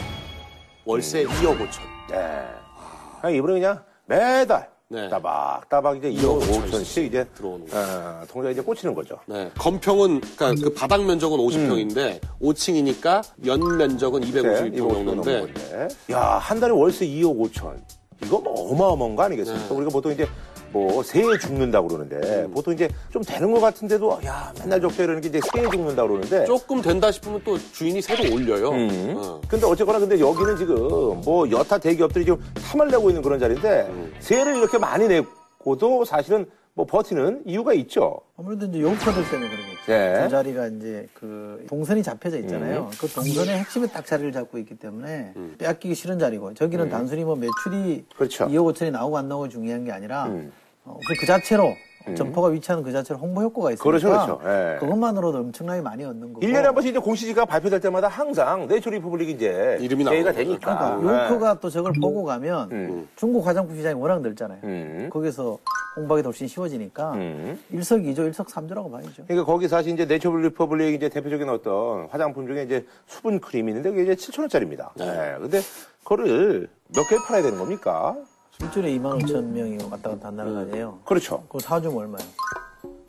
[0.85, 1.81] 월세 2억 5천.
[2.11, 2.45] 네.
[3.21, 5.09] 그냥 이분은 그냥 매달 네.
[5.09, 9.19] 따박 따박 이제 2억 5천씩 이제 들어오는 어, 통장에 이제 꽂히는 거죠.
[9.27, 9.51] 네.
[9.57, 15.89] 건평은 그러니까 그 바닥 면적은 50평인데 5층이니까 연 면적은 250평 정도인데 건데.
[16.11, 17.81] 야, 한 달에 월세 2억 5천.
[18.25, 19.69] 이거 뭐 어마어마한 거 아니겠습니까?
[19.69, 19.75] 네.
[19.75, 20.27] 우리가 보통 이제
[20.73, 22.51] 뭐 새해 죽는다고 그러는데 음.
[22.51, 26.47] 보통 이제 좀 되는 것 같은데도 야, 맨날 적자 이러는 게 이제 새해 죽는다고 그러는데
[26.47, 28.71] 조금 된다 싶으면 또 주인이 새로 올려요.
[28.71, 29.15] 음.
[29.19, 29.41] 어.
[29.49, 30.77] 근데 어쨌거나 근데 여기는 지금
[31.25, 34.15] 뭐 여타 대기업들이 지금 탐을 내고 있는 그런 자리인데 음.
[34.21, 38.19] 세를 이렇게 많이 내고도 사실은 뭐 버티는 이유가 있죠.
[38.37, 39.83] 아무래도 이제 요커들 때문에 그러겠죠.
[39.87, 40.23] 네.
[40.23, 42.89] 그 자리가 이제 그 동선이 잡혀져 있잖아요.
[42.99, 48.07] 그 동선의 핵심에 딱 자리를 잡고 있기 때문에 빼앗기기 싫은 자리고 저기는 단순히 뭐 매출이
[48.17, 48.47] 그렇죠.
[48.47, 50.51] 2억 5천이 나오고 안 나오고 중요한 게 아니라 음.
[50.85, 51.75] 어, 우선 그 자체로
[52.15, 54.41] 점포가 위치하는 그 자체로 홍보 효과가 있으니까 그렇죠, 그렇죠.
[54.45, 54.77] 예.
[54.81, 56.47] 그것만으로도 엄청나게 많이 얻는 거고.
[56.47, 60.97] 1년에 한 번씩 이제 공시지가 발표될 때마다 항상 내추럴 리퍼블릭이 이제 이름이 제의가 나오는 되니까.
[60.97, 62.77] 그러니까 유커가 또 저걸 보고 가면 네.
[62.77, 63.09] 음.
[63.17, 64.61] 중국 화장품 시장이 워낙 넓잖아요.
[64.65, 65.11] 음.
[65.13, 65.59] 거기서
[65.97, 67.59] 홍보하기 훨씬 쉬워지니까 음.
[67.71, 69.25] 일석이조, 일석삼조라고 봐야죠.
[69.27, 73.91] 그러니까 거기 사실 이제 내추럴 리퍼블릭 이제 대표적인 어떤 화장품 중에 이제 수분 크림이 있는데
[73.91, 74.89] 그게 이제 7,000원짜리입니다.
[74.97, 75.37] 네.
[75.39, 75.61] 근데
[76.03, 78.17] 그거를 몇개 팔아야 되는 겁니까?
[78.61, 80.99] 일주일에 2만 5천 명이 왔다 갔다 한다는 거 아니에요?
[81.05, 81.43] 그렇죠.
[81.49, 82.29] 그거 사주면 얼마예요?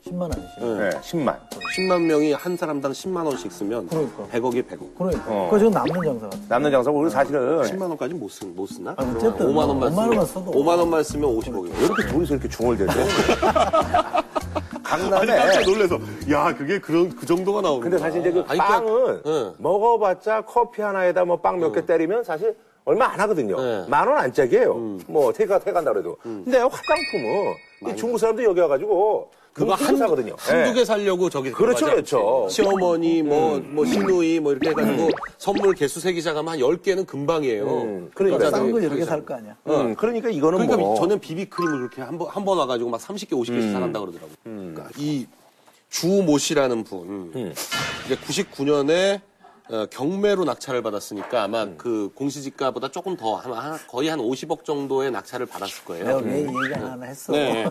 [0.06, 0.78] 10만 원이죠.
[0.80, 1.36] 네, 10만.
[1.78, 4.24] 10만 명이 한 사람당 10만 원씩 쓰면 그러니까.
[4.32, 4.96] 100억이 100억.
[4.98, 5.24] 그러니까.
[5.28, 5.44] 어.
[5.46, 6.38] 그거 지금 남는 장사 같아.
[6.48, 8.94] 남는 장사고 우리 사실은 10만 원까지 못, 쓰, 못 쓰나?
[8.98, 10.50] 아, 어쨌든 5만 원만 5만 쓰면, 원만 써도.
[10.52, 11.72] 5만 원만 쓰면 50억이고.
[11.72, 12.92] 왜 이렇게 둘이서 이렇게 중얼대죠?
[14.84, 15.98] 아니, 강남에 깜짝 놀래서.
[16.30, 19.52] 야, 그게 그런, 그 정도가 나오는 근데 사실 이제 그 아니, 그러니까- 빵은 네.
[19.58, 22.54] 먹어봤자 커피 하나에다 뭐 빵 몇 개 때리면 사실
[22.84, 23.60] 얼마 안 하거든요.
[23.60, 23.84] 네.
[23.88, 24.98] 만원 안짝이에요.
[25.06, 26.16] 뭐 태가 태간다 그래도.
[26.22, 27.54] 근데 화장품은
[27.88, 30.34] 이 중국 사람들 여기 와가지고 그거 한, 사거든요.
[30.36, 30.74] 한두 예.
[30.74, 32.48] 개 살려고 저기 그렇죠, 그렇죠.
[32.50, 37.64] 시어머니, 뭐, 뭐, 시누이, 뭐, 이렇게 해가지고 선물 개수 세기 시작하면 한 10개는 금방이에요.
[37.64, 39.56] 음, 그러니까 싼거 여자들이 여러 개 사기 살거 아니야.
[39.68, 43.30] 음, 그러니까 이거는 그러니까 뭐 저는 비비크림을 그렇게 한 번, 한 번 와가지고 막 30개,
[43.30, 44.34] 50개씩 사간다 그러더라고요.
[44.42, 45.24] 그러니까 이
[45.88, 47.32] 주모 씨라는 분,
[48.06, 49.20] 이제 99년에
[49.70, 55.10] 어, 경매로 낙찰을 받았으니까 아마 그 공시지가보다 조금 더, 한, 한- 거의 한 50억 정도의
[55.10, 56.04] 낙찰을 받았을 거예요.
[56.04, 57.32] 내가 왜이 얘기 하나 했어.
[57.32, 57.64] 네.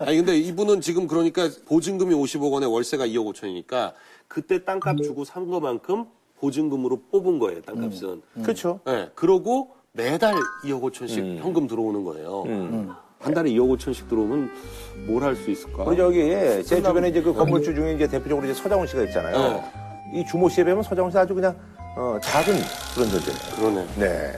[0.00, 3.92] 아니 근데 이분은 지금 그러니까 보증금이 50억 원에 월세가 2억 5천이니까
[4.26, 6.06] 그때 땅값 주고 산 거만큼
[6.40, 8.22] 보증금으로 뽑은 거예요 땅값은.
[8.42, 8.80] 그렇죠.
[8.84, 9.08] 네.
[9.14, 12.96] 그러고 매달 2억 5천씩 현금 들어오는 거예요.
[13.20, 14.50] 한 달에 2억 5천씩 들어오면
[15.06, 15.84] 뭘 할 수 있을까?
[15.84, 16.28] 우리 저기
[16.64, 19.85] 제 주변에 이제 그 건물주 중에 이제 대표적으로 이제 서장훈 씨가 있잖아요.
[20.12, 21.54] 이 주모 씨에 비하면 서장훈 씨 아주 그냥
[21.96, 22.54] 어, 작은
[22.94, 23.56] 그런 존재네요.
[23.56, 23.86] 그러네.
[23.98, 24.32] 네.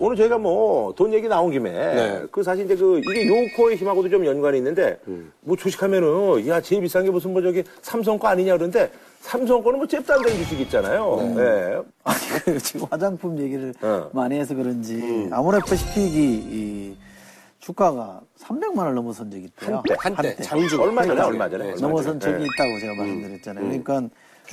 [0.00, 2.22] 오늘 저희가 뭐 돈 얘기 나온 김에 네.
[2.32, 4.98] 그 사실 이제 그 이게 요코의 힘하고도 좀 연관이 있는데
[5.40, 9.78] 뭐 주식하면은 야 제일 비싼 게 무슨 뭐 저기 삼성 거 아니냐 그러는데 삼성 거는
[9.78, 11.16] 뭐 잽도 안 되는 주식 있잖아요.
[11.36, 11.80] 네.
[12.02, 14.10] 아니, 그 지금 화장품 얘기를 어.
[14.12, 16.96] 많이 해서 그런지 아모레퍼시픽이 이
[17.60, 19.76] 주가가 300만 원을 넘어선 적이 있대요.
[19.76, 19.94] 한때.
[19.96, 21.22] 한때 장중 얼마 전에 한때.
[21.32, 22.18] 얼마 전에 네, 얼마 넘어선.
[22.20, 23.64] 적이 있다고 제가 말씀드렸잖아요.
[23.64, 24.02] 그러니까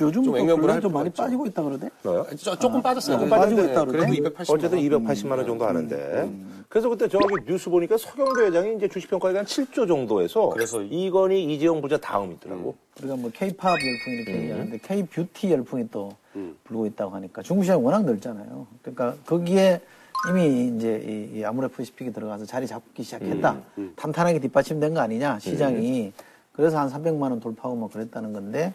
[0.00, 1.22] 요즘 좀 물론 할좀 많이 있죠.
[1.22, 1.90] 빠지고 있다 그러대.
[2.02, 2.26] 뭐요?
[2.38, 3.16] 저, 조금 빠졌어요.
[3.16, 3.28] 조금.
[3.30, 4.20] 빠지고 네, 있다 그래도 그러대.
[4.22, 5.04] 280만 어쨌든 원.
[5.04, 6.30] 280만 원 정도 하는데
[6.68, 11.54] 그래서 그때 저기 뉴스 보니까 서경도 회장이 이제 주식 평가가 한 7조 정도에서 그래서 이건희
[11.54, 12.74] 이재용 부자 다음이더라고.
[13.00, 16.56] 우리가 뭐 K-팝 열풍 이렇게 얘기하는데 K-뷰티 열풍이 또 음.
[16.64, 18.66] 불고 있다고 하니까 중국 시장이 워낙 넓잖아요.
[18.80, 19.80] 그러니까 거기에
[20.30, 21.02] 이미 이제
[21.34, 23.56] 이, 이 아모레퍼시픽이 들어가서 자리 잡기 시작했다.
[23.78, 26.12] 음, 탄탄하게 뒷받침된 거 아니냐 시장이.
[26.52, 28.74] 그래서 한 300만 원 돌파하고 뭐 그랬다는 건데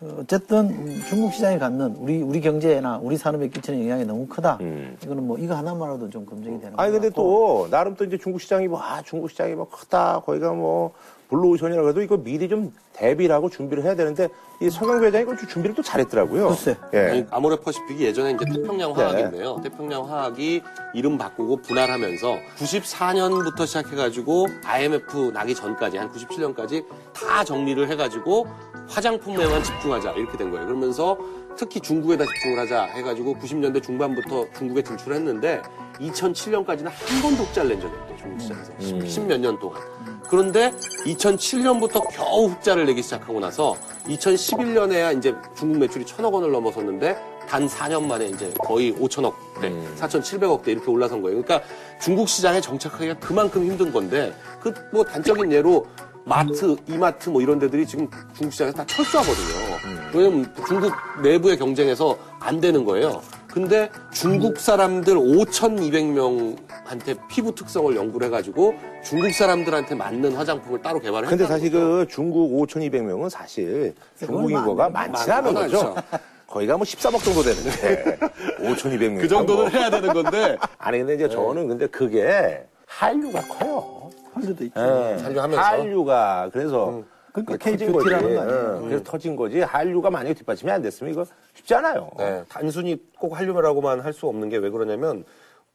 [0.00, 4.58] 어, 어쨌든 음, 중국 시장이 갖는 우리 우리 경제나 우리 산업에 끼치는 영향이 너무 크다.
[5.02, 7.10] 이거는 뭐 이거 하나만으로도 좀 검증이 되는 아니 것 근데.
[7.14, 10.92] 또 나름 또 이제 중국 시장이 뭐 아 중국 시장이 뭐 크다 거기가 뭐
[11.28, 14.28] 블루오션이라 그래도 이거 미리 좀 대비를 하고 준비를 해야 되는데
[14.60, 16.48] 이 서경배 회장이 그 준비를 또 잘했더라고요.
[16.48, 16.76] 글쎄.
[16.94, 16.98] 예.
[16.98, 19.02] 아니, 아모레퍼시픽이 예전에 이제 태평양 네.
[19.02, 19.60] 화학인데요.
[19.62, 20.62] 태평양 화학이
[20.94, 28.46] 이름 바꾸고 분할하면서 94년부터 시작해가지고 IMF 나기 전까지 한 97년까지 다 정리를 해가지고
[28.88, 30.66] 화장품에만 집중하자 이렇게 된 거예요.
[30.66, 31.18] 그러면서
[31.56, 35.62] 특히 중국에다 집중을 하자 해가지고 90년대 중반부터 중국에 진출했는데
[35.98, 38.16] 2007년까지는 한 번도 흑자를 낸 적이 없대요.
[38.18, 38.72] 중국 시장에서.
[38.78, 39.80] 10몇년 동안.
[40.28, 40.72] 그런데
[41.04, 47.16] 2007년부터 겨우 흑자를 내기 시작하고 나서 2011년에야 이제 중국 매출이 천억 원을 넘어섰는데
[47.48, 51.40] 단 4년 만에 이제 거의 5천억대, 4,700억대 이렇게 올라선 거예요.
[51.42, 51.66] 그러니까
[52.00, 55.86] 중국 시장에 정착하기가 그만큼 힘든 건데 그 뭐 단적인 예로
[56.24, 59.76] 마트, 이마트 뭐 이런 데들이 지금 중국 시장에서 다 철수하거든요.
[60.12, 63.22] 왜냐면 중국 내부의 경쟁에서 안 되는 거예요.
[63.56, 71.46] 근데 중국 사람들 5,200명한테 피부 특성을 연구를 해가지고 중국 사람들한테 맞는 화장품을 따로 개발을 근데
[71.46, 71.82] 사실 거죠.
[71.82, 75.94] 그 중국 5,200명은 사실 중국 그건 인구가 많- 많지 않은 많- 거죠.
[76.46, 78.18] 거의가 뭐 13억 정도 되는데
[78.58, 79.20] 5,200명.
[79.22, 84.10] 그 정도는 해야 되는 건데 아니 근데 이제 저는 근데 그게 한류가 커요.
[84.34, 84.78] 한류도 있죠.
[84.80, 85.16] 예.
[85.22, 85.62] 한류하면서?
[85.62, 87.00] 한류가 그래서
[87.44, 88.08] 그러니까 터진 거지.
[88.10, 88.88] 예.
[88.88, 89.60] 그래서 터진 거지.
[89.60, 92.10] 한류가 만약에 뒷받침이 안 됐으면 이거 쉽지 않아요.
[92.18, 95.24] 네, 단순히 꼭 한류라고만 할 수 없는 게 왜 그러냐면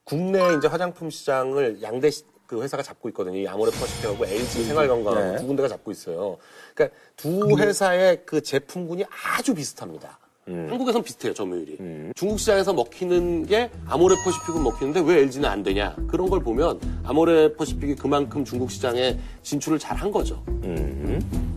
[0.04, 3.38] 국내 이제 화장품 시장을 양대 시- 그 회사가 잡고 있거든요.
[3.38, 5.38] 이 아모레 퍼시픽하고 LG 생활건강하고 네.
[5.38, 6.38] 두 군데가 잡고 있어요.
[6.74, 9.06] 그러니까 두 회사의 그 제품군이
[9.38, 10.17] 아주 비슷합니다.
[10.48, 11.78] 한국에선 비슷해요, 점유율이.
[12.16, 15.96] 중국 시장에서 먹히는 게 아모레 퍼시픽은 먹히는데 왜 LG는 안 되냐?
[16.08, 20.44] 그런 걸 보면 아모레 퍼시픽이 그만큼 중국 시장에 진출을 잘 한 거죠.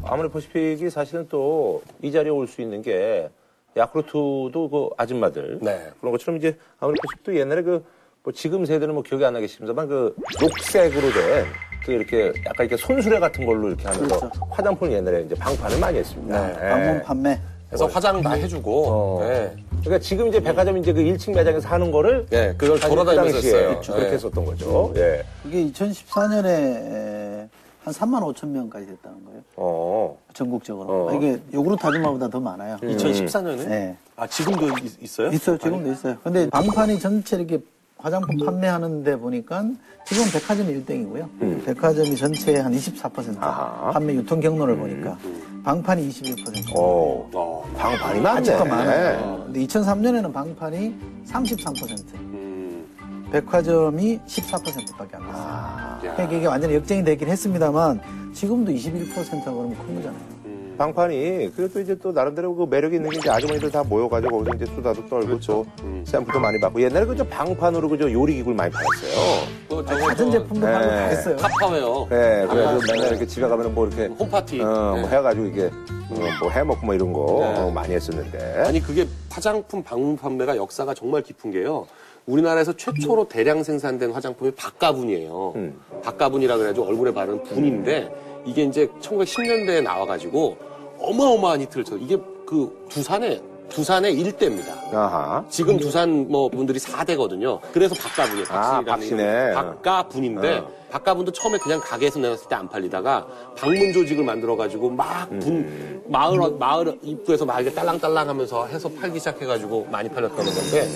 [0.05, 3.31] 아무리 퍼시픽이 사실은 또 이 자리에 올 수 있는 게
[3.77, 5.91] 야쿠르트도 그 아줌마들 네.
[6.01, 7.83] 그런 것처럼 이제 아무리 퍼시픽도 옛날에 그
[8.25, 11.45] 뭐 지금 세대는 뭐 기억이 안 나겠습니다만 그 녹색으로 된
[11.85, 14.41] 그 이렇게 약간 이렇게 손수레 같은 걸로 이렇게 하면서 그렇죠.
[14.49, 16.47] 화장품을 옛날에 이제 방판을 많이 했습니다.
[16.47, 16.55] 네.
[16.65, 16.69] 예.
[16.71, 17.39] 방문 판매.
[17.75, 19.19] 그래서 화장 다 해주고, 어.
[19.25, 19.53] 네.
[19.81, 23.81] 그러니까 지금 이제 백화점 이제 그 1층 매장에서 하는 거를 네, 그걸 돌아다니면서 그 했어요.
[23.83, 24.13] 그렇게 네.
[24.13, 24.93] 했었던 거죠.
[24.95, 25.25] 예.
[25.43, 27.49] 그게 2014년에
[27.83, 29.41] 한 3만 5천 명까지 됐다는 거예요.
[29.57, 30.17] 어.
[30.33, 31.09] 전국적으로.
[31.09, 31.15] 어.
[31.15, 32.77] 이게 요구르트 아줌마보다 더 많아요.
[32.77, 33.67] 2014년에?
[33.67, 33.97] 네.
[34.15, 35.31] 아, 지금도 있, 어요 있어요.
[35.33, 36.17] 지금도 있어요.
[36.23, 37.59] 근데 방판이 전체 이렇게
[37.99, 39.65] 화장품 판매하는데 보니까
[40.07, 41.65] 지금 백화점이 1등이고요.
[41.65, 43.91] 백화점이 전체의 한 24% 아하.
[43.91, 45.19] 판매 유통 경로를 보니까
[45.65, 46.77] 방판이 21%.
[46.77, 47.29] 어.
[47.33, 47.65] 어.
[47.77, 48.41] 방판이 많네.
[48.41, 49.43] 아직도 많아요.
[49.47, 50.95] 근데 2003년에는 방판이
[51.27, 52.87] 33%, 음.
[53.33, 55.43] 백화점이 14%밖에 안 됐어요.
[55.47, 55.99] 아.
[56.01, 58.01] 그러니까 이게 완전히 역전이 되긴 했습니다만
[58.35, 60.34] 지금도 21%가 그러면 큰 거잖아요.
[60.77, 64.67] 방판이 그래도 이제 또 나름대로 그 매력이 있는 게 이제 아주머니들 다 모여가지고 거기서 이제
[64.75, 65.67] 수다도 떨고 또
[66.05, 69.47] 샘플도 많이 받고 옛날에 그저 방판으로 그저 요리 기구를 많이 팔았어요.
[69.69, 70.77] 또 저거 같은 뭐 제품도 네.
[71.09, 71.37] 했어요.
[71.37, 72.07] 카파웨어.
[72.11, 74.61] 네, 그래가지고 맨날 이렇게 집에 가면은 뭐 이렇게 홈파티.
[74.61, 75.09] 어, 뭐 네.
[75.09, 77.61] 해가지고 이게 어, 뭐 해먹고 뭐 이런 거 네.
[77.61, 78.65] 어, 많이 했었는데.
[78.67, 81.87] 아니 그게 화장품 방문 판매가 역사가 정말 깊은 게요.
[82.27, 85.53] 우리나라에서 최초로 대량 생산된 화장품이 박가분이에요.
[85.57, 85.79] 음.
[86.03, 88.11] 박가분이라 그래가지고 얼굴에 바르는 분인데
[88.45, 90.57] 이게 이제 1910년대에 나와가지고
[90.99, 91.97] 어마어마한 히트를 쳐.
[91.97, 94.73] 이게 그 두산의 두산의 일대입니다.
[94.93, 95.45] 아하.
[95.49, 97.61] 지금 두산 뭐 분들이 4대거든요.
[97.73, 98.47] 그래서 박가분이에요.
[98.51, 99.51] 아, 박신이라는.
[99.51, 99.55] 이름으로.
[99.77, 100.71] 박가분인데 어.
[100.91, 103.27] 박가분도 처음에 그냥 가게에서 내놨을 때 안 팔리다가
[103.59, 106.03] 방문 조직을 만들어 가지고 막분 음.
[106.07, 110.89] 마을 마을 입구에서 막 이렇게 딸랑딸랑 하면서 해서 팔기 시작해 가지고 많이 팔렸다는 건데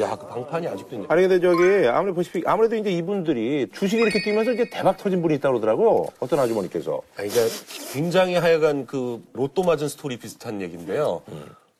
[0.00, 1.06] 야, 그 방판이 아직도 있네.
[1.08, 5.34] 아니 근데 저기 아무래도 보시피 아무래도 이제 이분들이 주식이 이렇게 뛰면서 이제 대박 터진 분이
[5.36, 6.12] 있다고 그러더라고.
[6.18, 7.00] 어떤 아주머니께서.
[7.16, 7.54] 아니, 그러니까
[7.92, 11.22] 굉장히 하여간 그 로또 맞은 스토리 비슷한 얘기인데요.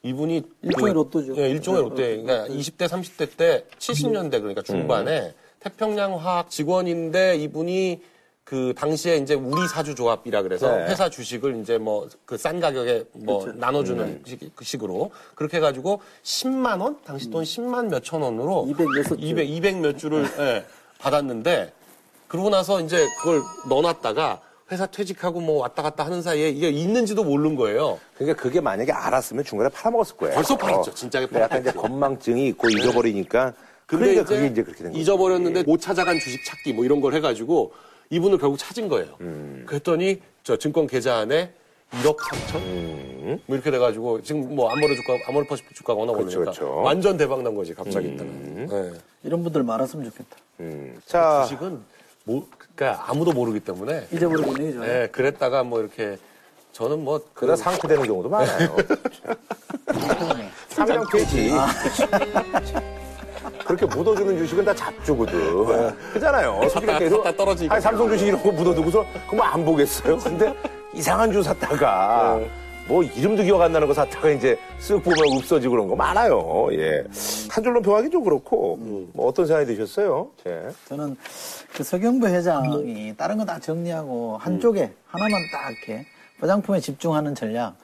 [0.05, 1.37] 이분이 일종의 그- 로또죠.
[1.39, 1.95] 예, 일종의 로또.
[1.97, 8.03] 그러니까 20대, 30대 때 70년대 그러니까 중반에 태평양 화학 직원인데 이분이
[8.45, 10.85] 그 당시에 이제 우리 사주 조합이라 그래서 네.
[10.89, 16.83] 회사 주식을 이제 뭐 그 싼 가격에 뭐 나눠주는 식, 그 식으로 그렇게 해가지고 10만
[16.83, 19.15] 원 당시 돈 10만 몇천 원으로 206 주.
[19.19, 20.67] 200, 200 몇 주를 예,
[20.99, 21.73] 받았는데
[22.29, 23.41] 그러고 나서 이제 그걸
[23.71, 27.99] 넣어놨다가 회사 퇴직하고 뭐 왔다 갔다 하는 사이에 이게 있는지도 모르는 거예요.
[28.17, 30.35] 그러니까 그게 만약에 알았으면 중간에 팔아먹었을 거예요.
[30.35, 30.95] 벌써 팔았죠.
[30.95, 31.89] 진작에 근데 약간 이제 팔았죠.
[31.89, 33.53] 건망증이 있고 잊어버리니까.
[33.87, 34.95] 근데 그러니까 이제, 그게 이제 그렇게 된.
[34.95, 37.73] 잊어버렸는데 못 찾아간 주식 찾기 뭐 이런 걸 해가지고
[38.09, 39.15] 이분을 결국 찾은 거예요.
[39.21, 39.65] 음.
[39.67, 41.53] 그랬더니 저 증권 계좌 안에
[41.91, 42.57] 1억 3천?
[42.57, 43.41] 음.
[43.47, 46.81] 뭐 이렇게 돼가지고 지금 뭐 아모레 주가, 아모레 퍼시픽 주가가 워낙 그렇죠, 오르니까 그렇죠.
[46.81, 48.31] 완전 대박 난 거지 갑자기 있다가.
[48.31, 48.93] 네.
[49.23, 50.37] 이런 분들 많았으면 좋겠다.
[50.61, 50.99] 음.
[51.07, 51.81] 자, 주식은
[52.25, 54.81] 뭐, 그러니까 아무도 모르기 때문에 잊어버리고 내죠.
[54.81, 56.19] 네, 그랬다가 뭐 이렇게
[56.73, 58.77] 저는 뭐 그러다 상쾌되는 경우도 많아요.
[60.69, 61.53] 상냥되지.
[63.67, 65.95] 그렇게 묻어주는 주식은 다 잡주거든.
[66.13, 66.61] 그잖아요.
[66.71, 67.75] 솔직히 계속 샀다 떨어지니까.
[67.75, 70.19] 아니, 삼성 주식 이런 거 묻어두고서 그거 안 보겠어요.
[70.19, 70.53] 근데
[70.95, 72.41] 이상한 주 샀다가
[72.87, 76.69] 뭐 이름도 기억 안 나는 거 샀다가 이제 쓱 보면 없어지고 그런 거 많아요.
[76.73, 77.03] 예.
[77.51, 78.77] 한 줄로 표하기 좀 그렇고
[79.15, 80.29] 뭐 어떤 생각이 드셨어요?
[80.47, 80.69] 예.
[80.87, 81.17] 저는
[81.75, 86.07] 그 서경배 회장이 다른 거 다 정리하고 한쪽에 하나만 딱 이렇게
[86.41, 87.77] 화장품에 집중하는 전략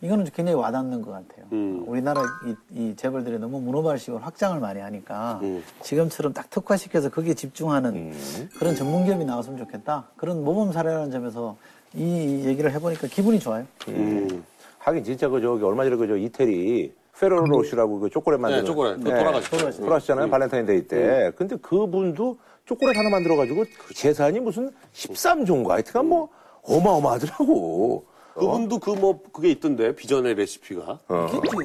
[0.00, 1.44] 이거는 굉장히 와닿는 것 같아요.
[1.86, 5.40] 우리나라 이, 이 재벌들이 너무 문어발식으로 확장을 많이 하니까
[5.82, 8.14] 지금처럼 딱 특화시켜서 거기에 집중하는
[8.58, 10.04] 그런 전문 기업이 나왔으면 좋겠다.
[10.16, 11.56] 그런 모범 사례라는 점에서
[11.96, 13.64] 이 얘기를 해보니까 기분이 좋아요.
[13.88, 14.44] 음.
[14.78, 18.62] 하긴 진짜 그 저기 얼마 전에 그 저 이태리 페레로 로쉐라고 그 초콜릿 만드는.
[18.62, 18.98] 네, 초콜릿.
[18.98, 19.70] 그거 돌아가셨죠.
[19.80, 20.28] 돌아가셨잖아요.
[20.30, 21.32] 발렌타인데이 때.
[21.34, 26.28] 근데 그분도 초콜릿 하나 만들어가지고 그 재산이 무슨 13종가 하여튼간 뭐
[26.62, 28.04] 어마어마하더라고.
[28.34, 30.98] 그분도 그 뭐 그게 있던데 비전의 레시피가.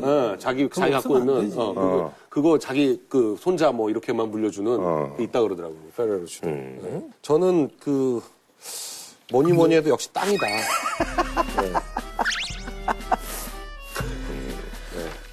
[0.06, 1.58] 예, 자기 자기 갖고 있는 되지.
[1.60, 5.80] 어, 그거, 그거 자기 그 손자 뭐 이렇게만 물려주는 게 있다 그러더라고요.
[5.98, 6.48] 페레로 씨도.
[6.48, 7.04] 네.
[7.22, 8.22] 저는 그
[9.32, 10.46] 뭐니 뭐니 해도 역시 땅이다.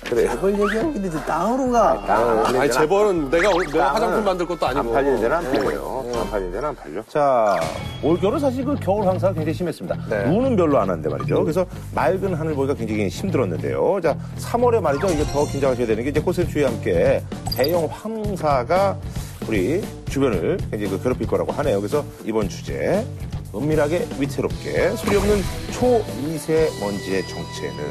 [0.09, 0.31] 그래요.
[0.31, 4.95] 그걸 얘기하고 근데 이제 땅으로가 아니 재벌은 내가 오늘 내가 화장품 만들 것도 안 아니고.
[4.95, 6.11] 팔리는 데는 안 팔려요.
[6.15, 7.03] 안 팔리는 데는 안 팔려.
[7.09, 7.61] 자,
[8.03, 9.97] 올겨울은 사실 그 겨울 황사가 굉장히 심했습니다.
[10.31, 11.43] 눈은 별로 안 왔는데 말이죠.
[11.43, 14.01] 그래서 맑은 하늘 보기가 굉장히 힘들었는데요.
[14.03, 15.09] 자, 3월에 말이죠.
[15.09, 17.23] 이게 더 긴장하셔야 되는 게 이제 꽃샘추위와 함께
[17.55, 18.97] 대형 황사가
[19.47, 21.81] 우리 주변을 굉장히 그 괴롭힐 거라고 하네요.
[21.81, 23.07] 그래서 이번 주제
[23.59, 25.37] 은밀하게 위태롭게 소리 없는
[25.73, 27.85] 초미세먼지의 정체는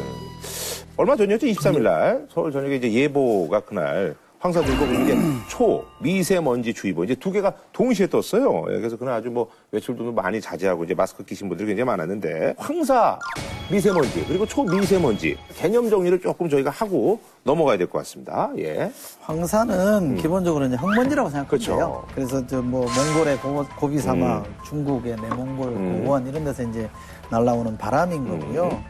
[0.97, 1.45] 얼마 전이었죠?
[1.45, 4.15] 23일 날 서울 전역에 이제 예보가 그날
[4.47, 5.17] 황사 들고 이게
[5.49, 8.63] 초 미세먼지 주의보 이제 두 개가 동시에 떴어요.
[8.69, 13.19] 예, 그래서 그날 아주 뭐 외출도 많이 자제하고 이제 마스크 끼신 분들이 굉장히 많았는데 황사
[13.69, 18.49] 미세먼지 그리고 초미세먼지 개념 정리를 조금 저희가 하고 넘어가야 될 것 같습니다.
[18.57, 18.89] 예.
[19.21, 22.05] 황사는 기본적으로 이제 흙먼지라고 생각하면 그렇죠.
[22.15, 26.89] 그래서 저 뭐 몽골의 고, 고비 사막, 중국의 내몽골 고원 이런 데서 이제
[27.29, 28.81] 날라오는 바람인 거고요.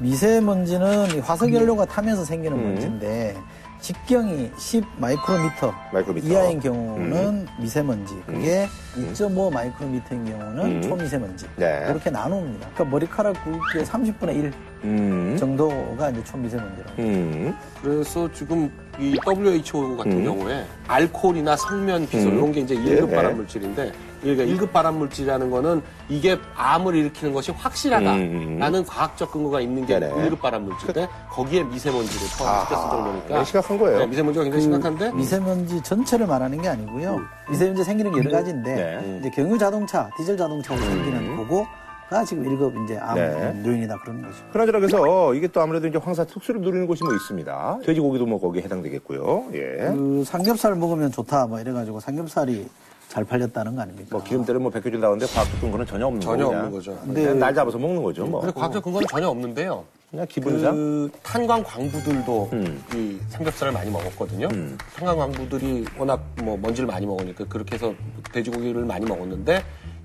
[0.00, 3.36] 미세먼지는 이 화석 연료가 타면서 생기는 먼지인데
[3.80, 6.28] 직경이 10 마이크로미터, 마이크로미터.
[6.28, 11.46] 이하인 경우는 미세먼지, 그게 2.5 마이크로미터인 경우는 초미세먼지.
[11.56, 11.84] 네.
[11.86, 12.68] 그렇게 나눕니다.
[12.74, 14.52] 그러니까 머리카락 굵기의 30분의 1
[14.84, 15.36] 음.
[15.38, 17.02] 정도가 이제 초미세먼지라고.
[17.02, 17.54] 음.
[17.82, 22.36] 그래서 지금 이 WHO 같은 경우에 알코올이나 성면 비솔 음.
[22.36, 23.16] 이런 게 이제 예, 1급 예.
[23.16, 29.86] 발암 물질인데 그러니까 1급 발암 물질이라는 거는 이게 암을 일으키는 것이 확실하다라는 과학적 근거가 있는
[29.86, 30.28] 게 네네.
[30.28, 33.98] 1급 발암 물질인데 거기에 미세먼지를 포함시켰을 정도니까 네, 심각한 거예요.
[33.98, 37.20] 네, 미세먼지가 굉장히 심각한데 미세먼지 전체를 말하는 게 아니고요.
[37.48, 39.18] 미세먼지 생기는 게 여러 가지인데 네.
[39.20, 43.62] 이제 경유 자동차, 디젤 자동차로 생기는 그거가 지금 1급 이제 암 네.
[43.64, 44.36] 요인이다 그런 거죠.
[44.52, 47.78] 그나저나 그래서 이게 또 아무래도 이제 황사 특수를 누리는 곳이 뭐 있습니다.
[47.84, 49.46] 돼지고기도 뭐 거기에 해당되겠고요.
[49.54, 49.76] 예.
[49.88, 52.68] 그 삼겹살 먹으면 좋다 뭐 이래가지고 삼겹살이
[53.10, 54.08] 잘 팔렸다는 거 아닙니까?
[54.12, 56.70] 뭐 기름때를 뭐 벗겨준다는데 과학적 근거는 전혀 없는 전혀 거고 없는.
[56.70, 56.96] 거죠.
[57.12, 58.24] 그냥 날 잡아서 먹는 거죠.
[58.24, 58.40] 뭐.
[58.40, 59.84] 근데 과학적 근거는 전혀 없는데요.
[60.12, 60.74] 그냥 기분상.
[60.76, 62.84] 그 탄광 광부들도 음.
[62.94, 64.46] 이 삼겹살을 많이 먹었거든요.
[64.52, 64.78] 음.
[64.94, 67.92] 탄광 광부들이 워낙 뭐 먼지를 많이 먹으니까 그렇게 해서
[68.32, 69.64] 돼지고기를 많이 먹었는데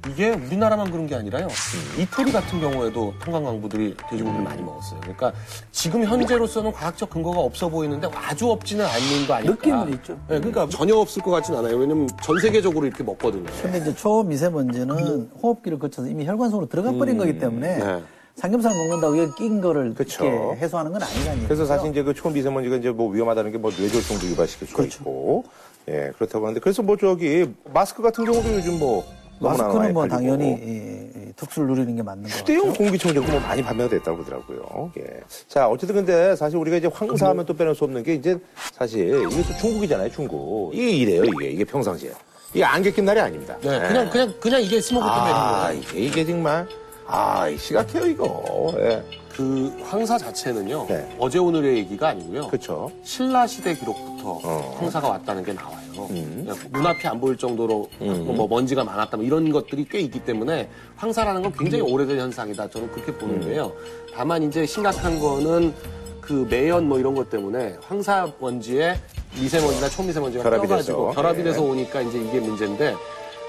[0.09, 1.47] 이게 우리나라만 그런 게 아니라요.
[1.47, 2.01] 음.
[2.01, 4.99] 이태리 같은 경우에도 탄광 광부들이 돼지고기를 많이 먹었어요.
[5.01, 5.33] 그러니까
[5.71, 9.53] 지금 현재로서는 과학적 근거가 없어 보이는데 아주 없지는 않는 거 아닐까.
[9.55, 10.13] 느낌은 있죠.
[10.29, 11.75] 네, 그러니까 전혀 없을 것 같진 않아요.
[11.77, 13.45] 왜냐면 전 세계적으로 이렇게 먹거든요.
[13.61, 18.03] 근데 이제 초미세먼지는 호흡기를 거쳐서 이미 혈관 속으로 들어가 버린 거기 때문에 네.
[18.35, 20.25] 삼겹살 먹는다고 여기 낀 거를 그쵸.
[20.25, 21.65] 이렇게 해소하는 건 아니라는 그래서.
[21.65, 24.99] 사실 이제 그 초미세먼지가 이제 뭐 위험하다는 게 뭐 뇌졸중도 유발시킬 수가 그렇죠.
[24.99, 25.45] 있고.
[25.87, 26.59] 예, 그렇다고 하는데.
[26.59, 29.03] 그래서 뭐 저기 마스크 같은 경우도 요즘 뭐.
[29.39, 30.07] 마스크는 뭐.
[30.07, 32.77] 당연히 이- 이 특수를 누리는 게 맞는 거 휴대용 같아요.
[32.77, 34.91] 공기청정기 뭐 많이 판매가 됐다고 그러더라고요.
[34.97, 35.03] 예.
[35.47, 38.37] 자, 어쨌든 근데 사실 우리가 이제 황사하면 또 빼놓을 수 없는 게 이제
[38.73, 40.71] 사실 이게 또 중국이잖아요, 중국.
[40.73, 41.51] 이게 이래요, 이게.
[41.51, 42.11] 이게 평상시에.
[42.53, 43.57] 이게 안개 낀 날이 아닙니다.
[43.61, 45.71] 네, 그냥 그냥 그냥 이게 스모크 때문에 아.
[45.73, 46.65] 이게, 이게 정말.
[47.07, 48.73] 아, 이 심각해요, 이거.
[48.77, 49.03] 예.
[49.35, 50.85] 그 황사 자체는요.
[50.87, 51.15] 네.
[51.19, 52.47] 어제 오늘의 얘기가 아니고요.
[52.47, 52.89] 그쵸.
[53.03, 54.77] 신라 시대 기록부터 어.
[54.79, 55.75] 황사가 왔다는 게 나와요.
[56.09, 56.45] 음.
[56.45, 61.41] 그냥 눈앞이 안 보일 정도로 뭐 먼지가 많았다 뭐 이런 것들이 꽤 있기 때문에 황사라는
[61.41, 61.93] 건 굉장히 음.
[61.93, 62.69] 오래된 현상이다.
[62.69, 63.73] 저는 그렇게 보는데요.
[64.13, 65.73] 다만 이제 심각한 거는
[66.21, 68.95] 그 매연 뭐 이런 것 때문에 황사 먼지에
[69.37, 71.15] 미세먼지나 초미세먼지가 결합이 껴가지고 돼서.
[71.21, 71.43] 결합이 예.
[71.43, 72.95] 돼서 오니까 이제 이게 문제인데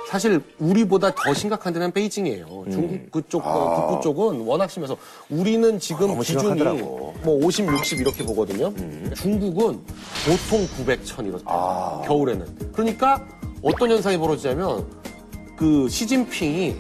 [0.07, 2.47] 사실 우리보다 더 심각한 데는 베이징이에요.
[2.67, 2.71] 음.
[2.71, 4.97] 중국 그쪽 어, 북부 쪽은 워낙 심해서
[5.29, 6.19] 우리는 지금 아.
[6.19, 7.15] 기준이 심각하더라고.
[7.23, 8.73] 뭐 50, 60 이렇게 보거든요.
[9.15, 9.81] 중국은
[10.25, 12.03] 보통 900, 1000 이렇대 아.
[12.07, 12.73] 겨울에는.
[12.73, 13.27] 그러니까
[13.63, 14.87] 어떤 현상이 벌어지냐면
[15.57, 16.77] 그 시진핑이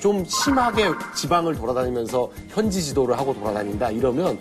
[0.00, 4.38] 좀 심하게 지방을 돌아다니면서 현지 지도를 하고 돌아다닌다 이러면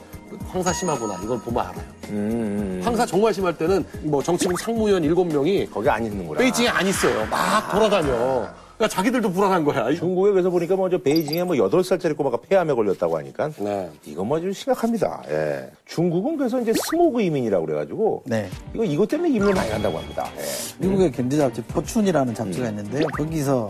[0.47, 1.83] 황사 심하구나 이걸 보면 알아요.
[2.09, 6.39] 음, 황사 정말 심할 때는 뭐 정치국 상무위원 7명이 거기 안 있는구나.
[6.39, 7.25] 베이징에 안 있어요.
[7.27, 8.47] 막 돌아다녀.
[8.77, 9.89] 그러니까 자기들도 불안한 거야.
[9.91, 13.51] 이- 중국에 그래서 보니까 뭐저 베이징에 뭐 8살짜리 꼬마가 폐암에 걸렸다고 하니까.
[13.59, 13.89] 네.
[14.05, 15.21] 이건 뭐좀 심각합니다.
[15.29, 15.69] 예.
[15.85, 18.23] 중국은 그래서 이제 스모그 이민이라고 그래가지고.
[18.25, 18.49] 네.
[18.73, 20.27] 이거 이것 때문에 이민을 많이 간다고 합니다.
[20.37, 20.43] 예.
[20.85, 23.07] 미국의 경제 잡지 포춘이라는 잡지가 있는데요.
[23.15, 23.69] 거기서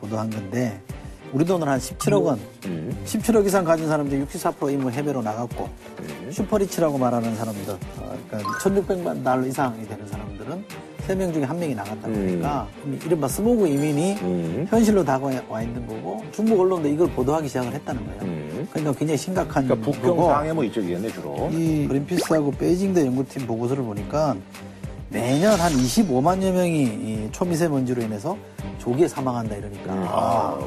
[0.00, 0.78] 보도한 건데
[1.32, 2.38] 우리 돈으로 한 17억 원,
[3.04, 5.68] 17억 이상 가진 사람들이 64% 이무 해외로 나갔고
[6.30, 10.64] super rich라고 말하는 사람들, 어, 그러니까 1,600만 달러 이상이 되는 사람들은
[11.08, 12.68] 세명 중에 한 명이 나갔다 보니까
[13.06, 14.66] 이른바 스모그 이민이 음.
[14.68, 18.66] 현실로 다가와 있는 거고 중국 언론도 이걸 보도하기 시작을 했다는 거예요.
[18.70, 21.48] 그러니까 굉장히 심각한 그러니까 북경 거고 상해 뭐 이쪽이겠네 주로.
[21.50, 24.36] 이 그린피스하고 베이징대 연구팀 보고서를 보니까
[25.08, 28.36] 매년 한 25만여 명이 이 초미세먼지로 인해서
[28.76, 30.58] 조기에 사망한다 이러니까 아.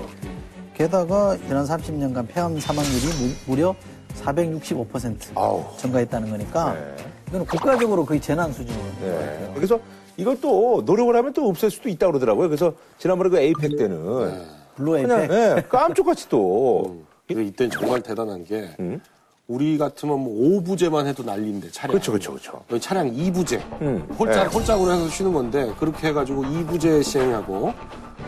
[0.82, 3.76] 게다가 지난 30년간 폐암 사망률이 무, 무려
[4.24, 5.64] 465% 아우.
[5.78, 6.96] 증가했다는 거니까 네.
[7.30, 9.12] 이건 국가적으로 거의 재난 수준인 것 네.
[9.12, 9.52] 같아요.
[9.54, 9.80] 그래서
[10.18, 12.50] 이것도 노력을 하면 또 없앨 수도 있다고 그러더라고요.
[12.50, 14.44] 그래서 지난번에 그 APEC 때는
[14.76, 19.00] blue 그냥 APEC 예, 깜짝같이 또 근데 이때는 정말 대단한 게 음.
[19.48, 21.92] 우리 같으면 뭐 5부제만 해도 난리인데 차량.
[21.92, 22.80] 그렇죠, 그렇죠, 그렇죠.
[22.80, 23.62] 차량 2부제.
[23.82, 24.08] 음.
[24.18, 24.58] 홀짝, 네.
[24.58, 27.72] 홀짝으로 해서 쉬는 건데 그렇게 해가지고 2부제 시행하고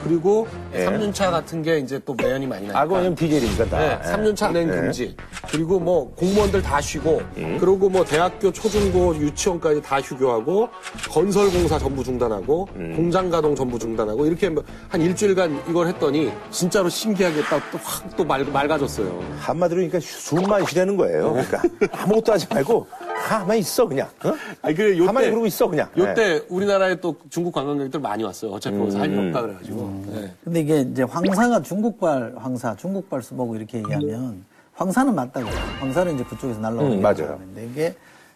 [0.04, 0.86] 그리고 예.
[0.86, 2.80] 3년차 같은 게 이제 또 매연이 많이 나니까.
[2.82, 3.80] 아, 그건 디젤이니까 다.
[3.80, 4.12] 네, 예.
[4.12, 4.72] 3년차 운행 예.
[4.72, 5.16] 금지.
[5.50, 7.58] 그리고 뭐 공무원들 다 쉬고, 음.
[7.60, 10.70] 그리고 뭐 대학교, 초중고, 유치원까지 다 휴교하고,
[11.10, 12.94] 건설공사 전부 중단하고, 음.
[12.96, 19.24] 공장 가동 전부 중단하고, 이렇게 뭐한 일주일간 이걸 했더니, 진짜로 신기하게 딱또확또 맑아졌어요.
[19.40, 21.34] 한마디로 그러니까 숨만 쉬라는 거예요.
[21.34, 21.62] 그러니까
[22.04, 22.88] 아무것도 하지 말고
[23.22, 24.08] 가만히 있어 그냥.
[24.26, 24.34] 어?
[24.62, 25.90] 아니, 그래, 요때, 가만히 그러고 있어 그냥.
[25.98, 28.52] 요때 우리나라에 또 중국 관광객들 많이 왔어요.
[28.52, 29.28] 어차피 거기서 할일 음.
[29.28, 30.04] 없다 그래가지고.
[30.08, 30.34] 네.
[30.44, 34.44] 근데 이게 이제 황사가 중국발 황사, 중국발 스모그 이렇게 얘기하면
[34.74, 35.54] 황사는 맞다고요.
[35.80, 37.38] 황사는 이제 그쪽에서 날라오는 음, 맞아요.
[37.40, 37.96] 근데 이게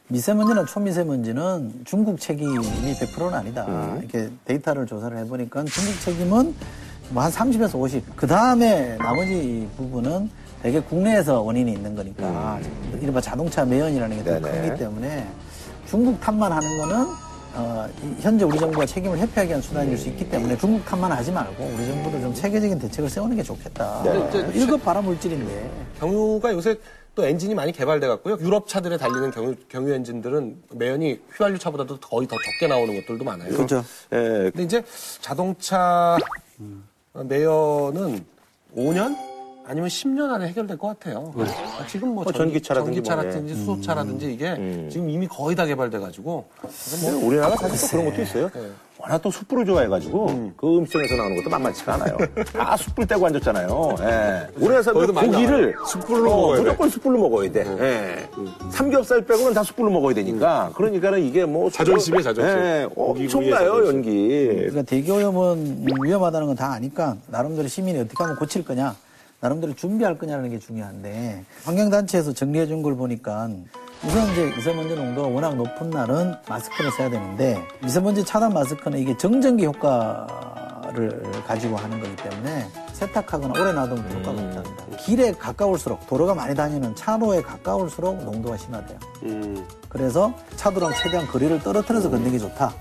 [0.09, 3.65] 미세먼지나 초미세먼지는 중국 책임이 100%는 아니다.
[3.67, 3.99] 음.
[3.99, 6.55] 이렇게 데이터를 조사를 해보니까 중국 책임은
[7.09, 8.15] 뭐 한 30에서 50.
[8.15, 10.29] 그 다음에 나머지 부분은
[10.61, 12.59] 대개 국내에서 원인이 있는 거니까
[12.99, 14.41] 이른바 자동차 매연이라는 게더 음.
[14.41, 15.27] 크기 때문에
[15.87, 17.05] 중국 탓만 하는 거는
[17.55, 21.31] 어, 이- 현재 우리 정부가 책임을 회피하기 위한 수단일 수 있기 때문에 중국 탓만 하지
[21.31, 24.01] 말고 우리 정부도 좀 체계적인 대책을 세우는 게 좋겠다.
[24.03, 24.11] 네.
[24.53, 25.71] 1급 발화물질인데.
[25.99, 26.77] 경유가 요새
[27.15, 28.37] 또 엔진이 많이 개발돼 갖고요.
[28.41, 33.49] 유럽 차들에 달리는 경유, 경유 엔진들은 매연이 휘발유 차보다도 거의 더 적게 나오는 것들도 많아요.
[33.53, 33.83] 그렇죠.
[34.13, 34.83] 예, 근데 이제
[35.19, 36.17] 자동차
[37.13, 38.23] 매연은
[38.75, 39.15] 5년
[39.69, 41.33] 아니면 10년 안에 해결될 것 같아요.
[41.37, 46.45] 아, 지금 뭐뭐 전기, 전기차라든지 뭐, 전기차라든지 수소차라든지 이게 지금 이미 거의 다 개발돼 가지고
[47.01, 48.49] 근데 우리나라 사실 또 그런 것도 있어요.
[48.99, 52.17] 워낙 또 숯불을 좋아해가지고 그 음식점에서 나오는 것도 만만치가 않아요.
[52.51, 53.95] 다 숯불 떼고 앉았잖아요.
[53.99, 54.47] 예.
[54.55, 56.63] 우리나라 사람들 고기를 숯불로 어, 먹어야 돼.
[56.63, 57.59] 무조건 숯불로 먹어야 돼.
[57.79, 58.29] 예.
[58.71, 60.71] 삼겹살 빼고는 다 숯불로 먹어야 되니까.
[60.75, 62.57] 그러니까는 이게 뭐 자존심이에요, 자존심.
[62.57, 62.87] 예.
[62.95, 64.47] 엄청나요 연기.
[64.47, 68.95] 그러니까 대기오염은 위험하다는 건 다 아니까 나름대로 시민이 어떻게 하면 고칠 거냐,
[69.39, 73.49] 나름대로 준비할 거냐는 게 중요한데 환경단체에서 정리해 준 걸 보니까
[74.05, 79.65] 우선 이제 미세먼지 농도가 워낙 높은 날은 마스크를 써야 되는데 미세먼지 차단 마스크는 이게 정전기
[79.65, 84.97] 효과를 가지고 하는 거기 때문에 세탁하거나 오래 놔두면 효과가 없답니다.
[84.97, 88.97] 길에 가까울수록 도로가 많이 다니는 차로에 가까울수록 농도가 심하대요.
[89.89, 92.73] 그래서 차도랑 최대한 거리를 떨어뜨려서 걷는 게 좋다.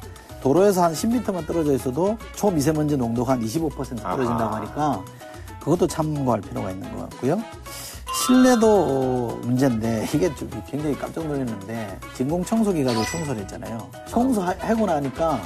[0.43, 5.03] 도로에서 한 10m만 떨어져 있어도 초미세먼지 농도가 한 25% 떨어진다고 하니까
[5.67, 7.43] 그것도 참고할 필요가 있는 것 같고요.
[8.25, 13.91] 실내도 어, 문제인데 이게 좀 굉장히 깜짝 놀랐는데 진공 청소기 가지고 청소를 했잖아요.
[14.09, 15.43] 청소하고 나니까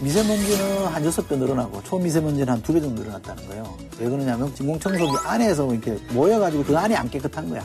[0.00, 3.76] 미세먼지는 한 6배 늘어나고 초미세먼지는 한 2배 정도 늘어났다는 거예요.
[4.00, 7.64] 왜 그러냐면 진공청소기 안에서 이렇게 모여가지고 그 안이 안 깨끗한 거야.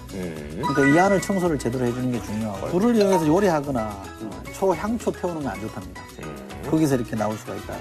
[0.62, 5.52] 그러니까 이 안을 청소를 제대로 해주는 게 중요하고 불을 이용해서 요리하거나 어, 초향초 태우는 건
[5.54, 6.02] 안 좋답니다.
[6.70, 7.78] 거기서 이렇게 나올 수가 있다.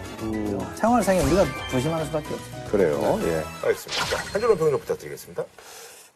[0.77, 2.65] 생활상에 우리가 조심하는 수밖에 없어요.
[2.71, 3.21] 그래요.
[3.23, 3.43] 예.
[3.67, 4.05] 알겠습니다.
[4.07, 5.45] 자, 한준호 평론 부탁드리겠습니다.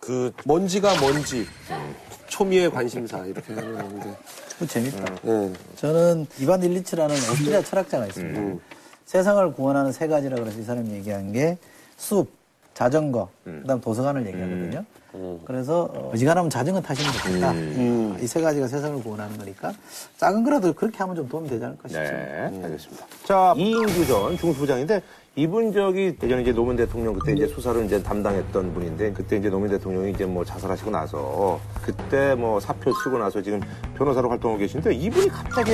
[0.01, 1.47] 그 먼지가 먼지,
[2.29, 4.17] 초미의 관심사 이렇게 하는데
[4.59, 5.05] 그 재밌다.
[5.23, 5.53] 네.
[5.77, 8.63] 저는 이반 일리츠라는 오스트리아 철학자가 있습니다.
[9.07, 11.59] 세상을 구원하는 세 가지라 그래서 이 사람이 얘기한 게
[11.97, 12.31] 숲,
[12.75, 14.85] 자전거, 그다음 도서관을 얘기하거든요.
[15.45, 17.55] 그래서 어, 어지간하면 자전거 타시면 좋겠다.
[18.23, 19.73] 이세 가지가 세상을 구원하는 거니까
[20.19, 22.03] 작은 거라도 그렇게 하면 좀 도움이 되지 않을까 싶죠.
[22.03, 23.07] 네, 알겠습니다.
[23.25, 25.03] 자, 이인규 전 중수부장인데
[25.39, 29.71] 이분 저기 예전에 이제 노무현 대통령 그때 이제 수사를 이제 담당했던 분인데 그때 이제 노무현
[29.73, 33.61] 대통령이 이제 뭐 자살하시고 나서 그때 뭐 사표 쓰고 나서 지금
[33.97, 35.73] 변호사로 활동하고 계신데 이분이 갑자기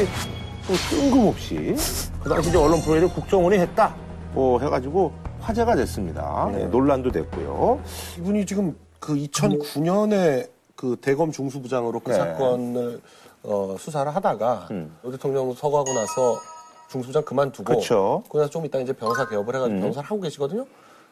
[0.67, 1.77] 또 뜬금없이
[2.23, 3.95] 그 당시 이제 언론 프로그램을 국정원이 했다.
[4.33, 6.51] 뭐 해가지고 화제가 됐습니다.
[6.53, 7.81] 네, 논란도 됐고요.
[8.19, 12.17] 이분이 지금 그 2009년에 그 대검 중수부장으로 그 네.
[12.17, 13.01] 사건을
[13.43, 14.69] 어, 수사를 하다가
[15.03, 16.41] 노 대통령 서거하고 나서
[16.89, 18.23] 중수부장 그만두고 그쵸.
[18.31, 20.65] 그래서 좀 이따 이제 변호사 개업을 해가지고 변호사를 하고 계시거든요.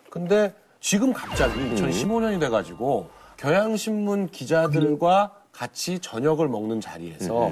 [0.08, 7.50] 근데 지금 갑자기 2015년이 돼가지고 경향신문 기자들과 같이 저녁을 먹는 자리에서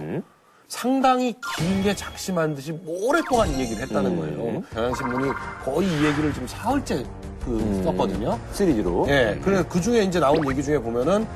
[0.69, 4.63] 상당히 길게 작심한 듯이 오랫동안 이 얘기를 했다는 거예요.
[4.73, 5.33] 경향신문이
[5.65, 7.05] 거의 이 얘기를 지금 사흘째
[7.49, 8.39] 그 썼거든요.
[8.53, 9.07] 시리즈로.
[9.09, 11.27] 예, 그래서 그 중에 이제 나온 얘기 중에 보면은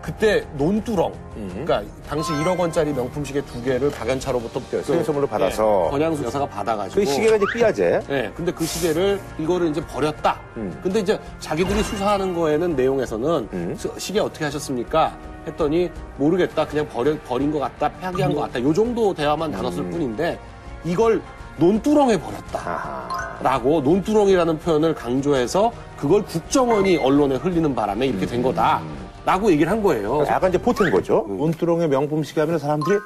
[0.00, 5.88] 그때 논두렁, 그러니까 당시 1억 원짜리 명품 시계 두 개를 박연차로부터 그 생일 선물로 받아서.
[5.90, 8.00] 권양수 여사가 받아가지고 그 시계가 이제 삐아제.
[8.08, 10.40] 네, 근데 그 시계를 이거를 이제 버렸다.
[10.56, 10.74] 음.
[10.82, 13.74] 근데 이제 자기들이 수사하는 거에는 내용에서는 음.
[13.76, 15.14] 수- 시계 어떻게 하셨습니까?
[15.46, 16.66] 했더니 모르겠다.
[16.66, 17.90] 그냥 버려, 버린 것 같다.
[18.00, 18.62] 폐기한 것 같다.
[18.62, 19.90] 요 정도 대화만 나눴을 음.
[19.90, 20.38] 뿐인데
[20.82, 21.20] 이걸
[21.60, 22.58] 논두렁에 버렸다.
[22.58, 23.38] 아하.
[23.42, 28.80] 라고 논두렁이라는 표현을 강조해서 그걸 국정원이 언론에 흘리는 바람에 이렇게 된 거다.
[29.24, 30.24] 라고 얘기를 한 거예요.
[30.26, 31.26] 약간 이제 보탠 거죠.
[31.28, 32.98] 온두렁의 명품 시계 하면 사람들이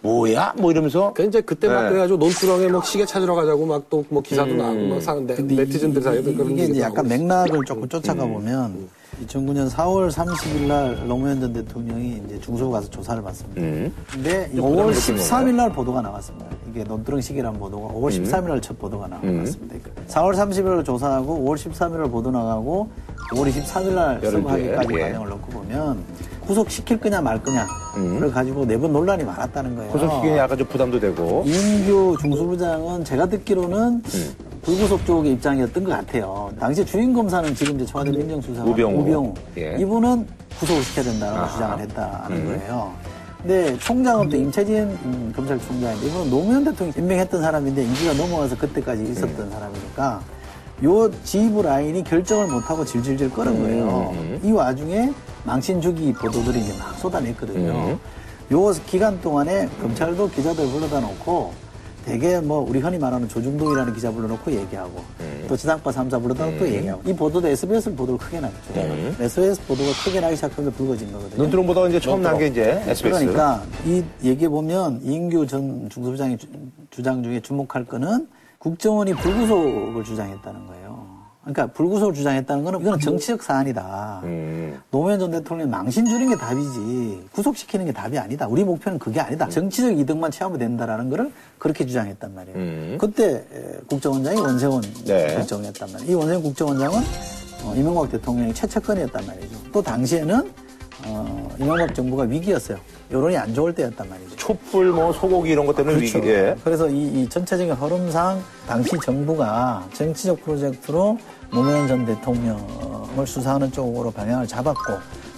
[0.00, 0.54] 뭐야?
[0.58, 1.12] 뭐 이러면서.
[1.14, 1.88] 그러니까 이제 그때 막 네.
[1.90, 6.00] 그래가지고 논두렁에 뭐 시계 찾으러 가자고 막 또 뭐 기사도 나오고 막 사는데 근데 네티즌들
[6.00, 8.88] 이- 사이에도 이- 그런 이제 약간 맥락을 조금 쫓아가 보면
[9.20, 13.60] 2009년 4월 30일 날 노무현 전 대통령이 이제 중소 가서 조사를 받습니다.
[13.60, 13.92] 음.
[14.10, 16.46] 근데 부담을 5월 느낀 13일 날 보도가 나왔습니다.
[16.70, 19.76] 이게 논두렁 시기라는 보도가 5월 13일 날 첫 보도가 나왔습니다.
[20.08, 22.88] 4월 30일 날 조사하고 5월 13일 날 보도 나가고
[23.32, 24.76] 5월 23일 날 예.
[24.80, 26.02] 반영을 넣고 보면
[26.46, 29.92] 구속시킬 거냐 말 거냐 그래 가지고 네번 논란이 많았다는 거예요.
[29.92, 31.44] 구속시키니 약간 좀 부담도 되고.
[31.46, 34.02] 이인규 중수부장은 제가 듣기로는
[34.62, 36.50] 불구속 쪽의 입장이었던 것 같아요.
[36.58, 38.62] 당시 주임 검사는 지금 이제 청와대 민정수사
[39.00, 39.34] 우병우.
[39.58, 39.76] 예.
[39.78, 40.26] 이분은
[40.60, 42.92] 구속을 시켜야 된다고 주장을 했다는 거예요.
[43.38, 49.50] 근데 총장은 또 임채진 음, 검찰총장인데 이분은 노무현 대통령이 임명했던 사람인데 임기가 넘어가서 그때까지 있었던
[49.50, 50.20] 사람이니까
[50.84, 54.14] 요 지휘부 라인이 결정을 못하고 질질질 끓은 거예요.
[54.44, 55.12] 이 와중에
[55.44, 57.98] 망신 주기 보도들이 이제 막 쏟아냈거든요.
[58.52, 61.52] 요 기간 동안에 검찰도 기자들 불러다 놓고
[62.04, 65.02] 되게 뭐 우리 흔히 말하는 조중동이라는 기자 불러놓고 얘기하고
[65.48, 68.54] 또 지상파 3사 불러다 놓고 얘기하고 이 보도도 SBS 보도를 크게 났죠.
[69.20, 71.42] SBS 보도가 크게 나기 시작하면서 불거진 거거든요.
[71.42, 73.02] 논두렁보다 이제 처음 난 게 이제 SBS.
[73.26, 76.46] 그러니까 이 얘기해 보면 이인규 전 중수부장의 주-
[76.90, 78.26] 주장 중에 주목할 거는
[78.58, 80.91] 국정원이 불구속을 주장했다는 거예요.
[81.42, 84.20] 그러니까 불구속을 주장했다는 거는 이거는 정치적 사안이다.
[84.22, 84.80] 음.
[84.90, 88.46] 노무현 전 대통령이 망신 주는 게 답이지 구속시키는 게 답이 아니다.
[88.46, 89.48] 우리 목표는 그게 아니다.
[89.48, 92.56] 정치적 이득만 취하면 된다라는 거를 그렇게 주장했단 말이에요.
[92.56, 92.98] 음.
[93.00, 95.34] 그때 에, 국정원장이 원세훈 네.
[95.34, 96.12] 국정원이었단 말이에요.
[96.12, 96.98] 이 원세훈 국정원장은
[97.64, 99.56] 어, 이명박 대통령이 최측근이었단 말이죠.
[99.72, 100.52] 또 당시에는
[101.06, 102.78] 어, 이명박 정부가 위기였어요.
[103.10, 104.36] 여론이 안 좋을 때였단 말이죠.
[104.36, 106.18] 촛불, 뭐 소고기 이런 것 때문에 그렇죠.
[106.18, 106.28] 위기.
[106.28, 106.56] 예.
[106.64, 111.18] 그래서 이, 이 전체적인 흐름상 당시 정부가 정치적 프로젝트로
[111.52, 114.94] 노무현 전 대통령을 수사하는 쪽으로 방향을 잡았고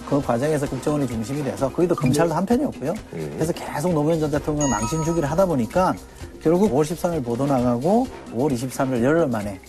[0.09, 2.93] 그 과정에서 국정원이 중심이 돼서 거기도 검찰도 한편이었고요.
[3.11, 5.93] 그래서 계속 노무현 전 대통령을 망신 주기를 하다 보니까
[6.41, 9.59] 결국 5월 13일 보도 나가고 5월 23일 열흘 만에 에,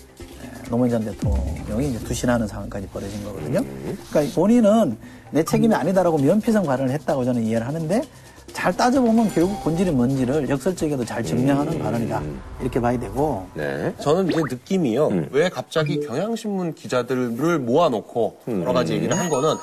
[0.69, 3.61] 노무현 전 대통령이 이제 투신하는 상황까지 벌어진 거거든요.
[4.11, 4.99] 그러니까 본인은
[5.31, 8.03] 내 책임이 아니다라고 면피성 발언을 했다고 저는 이해를 하는데
[8.57, 12.23] 잘 따져보면 결국 본질이 뭔지를 역설적에도 잘 증명하는 발언이다.
[12.63, 13.93] 이렇게 봐야 되고 네.
[14.01, 15.09] 저는 이제 느낌이요.
[15.09, 15.29] 음.
[15.31, 19.57] 왜 갑자기 경향신문 기자들을 모아놓고 여러 가지 얘기를 한 거는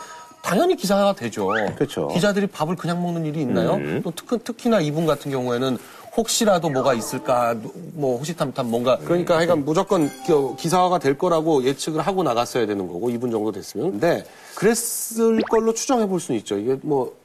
[0.43, 1.49] 당연히 기사가 되죠.
[1.49, 1.73] 음.
[1.73, 2.07] 그렇죠.
[2.09, 3.75] 기자들이 밥을 그냥 먹는 일이 있나요?
[3.77, 4.01] 음.
[4.03, 5.75] 또 특, 특히나 이분 같은 경우에는
[6.15, 7.55] 혹시라도 뭐가 있을까,
[7.93, 13.09] 뭐 호시탐탐 뭔가 그러니까 하여간 무조건 기- 기사화가 될 거라고 예측을 하고 나갔어야 되는 거고
[13.09, 13.89] 이분 정도 됐으면.
[13.93, 14.23] 근데
[14.53, 16.59] 그랬을 걸로 추정해 볼 수는 있죠.
[16.59, 17.15] 이게 뭐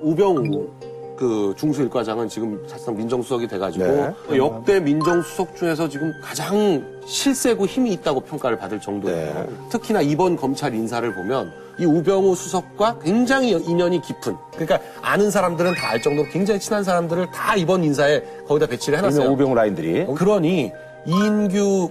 [0.00, 0.68] 우병우
[1.16, 3.84] 그 중수일과장은 지금 사실상 민정수석이 돼가지고
[4.28, 4.36] 네.
[4.36, 9.34] 역대 민정수석 중에서 지금 가장 실세고 힘이 있다고 평가를 받을 정도예요.
[9.34, 9.46] 네.
[9.70, 15.86] 특히나 이번 검찰 인사를 보면 이 우병우 수석과 굉장히 인연이 깊은 그러니까 아는 사람들은 다
[15.86, 19.30] 알 정도로 굉장히 친한 사람들을 다 이번 인사에 거기다 배치를 해놨어요.
[19.30, 20.06] 우병우 라인들이.
[20.14, 20.72] 그러니
[21.06, 21.90] 이인규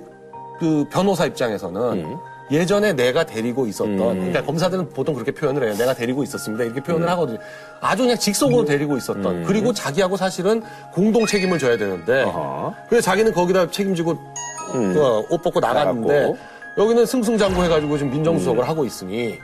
[0.59, 2.17] 그 변호사 입장에서는 음.
[2.51, 5.75] 예전에 내가 데리고 있었던 그러니까 검사들은 보통 그렇게 표현을 해요.
[5.77, 6.63] 내가 데리고 있었습니다.
[6.63, 6.83] 이렇게 음.
[6.83, 7.39] 표현을 하거든요.
[7.81, 10.61] 아주 그냥 직속으로 데리고 있었던 그리고 자기하고 사실은
[10.93, 12.67] 공동 책임을 져야 되는데 어허.
[12.67, 12.73] 음.
[12.89, 16.37] 그래서 자기는 거기다 책임지고 어, 옷 벗고 나갔는데 나갔고.
[16.77, 19.39] 여기는 승승장구 해가지고 지금 민정수석을 하고 있으니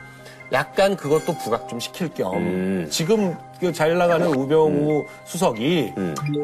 [0.52, 2.86] 약간 그것도 부각 좀 시킬 겸 음.
[2.90, 5.92] 지금 그잘 나가는 우병우 수석이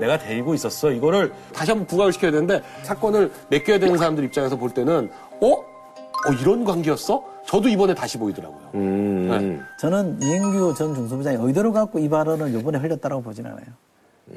[0.00, 4.70] 내가 데리고 있었어 이거를 다시 한번 부각을 시켜야 되는데 사건을 맡겨야 되는 사람들 입장에서 볼
[4.70, 5.10] 때는
[5.42, 5.77] 어?
[6.26, 7.24] 어 이런 관계였어?
[7.46, 8.60] 저도 이번에 다시 보이더라고요.
[8.74, 9.28] 음.
[9.30, 9.60] 네.
[9.78, 13.64] 저는 이인규 전 중수부장이 의도를 갖고 이 발언을 이번에 흘렸다고 보진 않아요.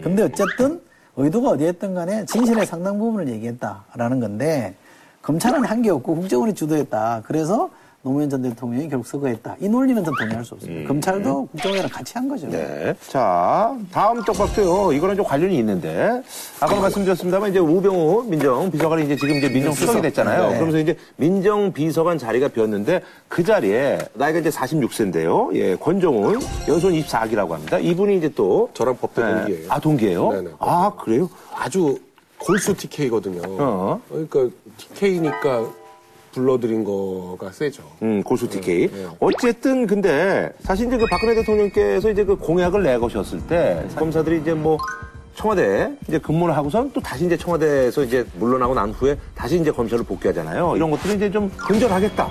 [0.01, 0.81] 근데 어쨌든
[1.17, 4.75] 의도가 어디였든 간에 진실의 상당 부분을 얘기했다라는 건데
[5.21, 7.23] 검찰은 한 게 없고 국정원이 주도했다.
[7.25, 7.69] 그래서
[8.03, 9.57] 노무현 전 대통령이 결국 서거했다.
[9.59, 10.87] 이 논리는 전 동의할 수 없습니다.
[10.87, 12.47] 검찰도 국정원이랑 같이 한 거죠.
[12.49, 12.95] 네.
[13.07, 14.93] 자, 다음 떡밥도요.
[14.93, 16.23] 이거는 좀 관련이 있는데,
[16.59, 20.47] 아까 말씀드렸습니다만, 이제 우병우 민정 비서관이 이제 지금 이제 민정수석이 됐잖아요.
[20.47, 20.53] 네.
[20.55, 25.53] 그러면서 이제 민정 비서관 자리가 비었는데, 그 자리에, 나이가 이제 46세인데요.
[25.55, 27.77] 예, 권정훈, 연손 24기라고 합니다.
[27.77, 28.69] 이분이 이제 또.
[28.73, 29.27] 저랑 법대 예.
[29.35, 29.71] 동기예요.
[29.71, 30.31] 아, 동기예요?
[30.31, 30.49] 네네.
[30.57, 31.29] 아, 그래요?
[31.53, 31.99] 아주
[32.39, 33.41] 골수 TK거든요.
[33.45, 34.01] 어.
[34.09, 34.47] 그러니까
[34.77, 35.80] TK니까
[36.33, 37.83] 불러들인 거가 세죠.
[38.01, 38.89] 음, 고수 TK.
[39.19, 44.77] 어쨌든 근데 사실 이제 그 박근혜 대통령께서 이제 그 공약을 내거셨을 때 검사들이 이제 뭐
[45.35, 50.03] 청와대에 이제 근무를 하고선 또 다시 이제 청와대에서 이제 물러나고 난 후에 다시 이제 검찰을
[50.05, 50.75] 복귀하잖아요.
[50.75, 52.29] 이런 것들이 이제 좀 근절하겠다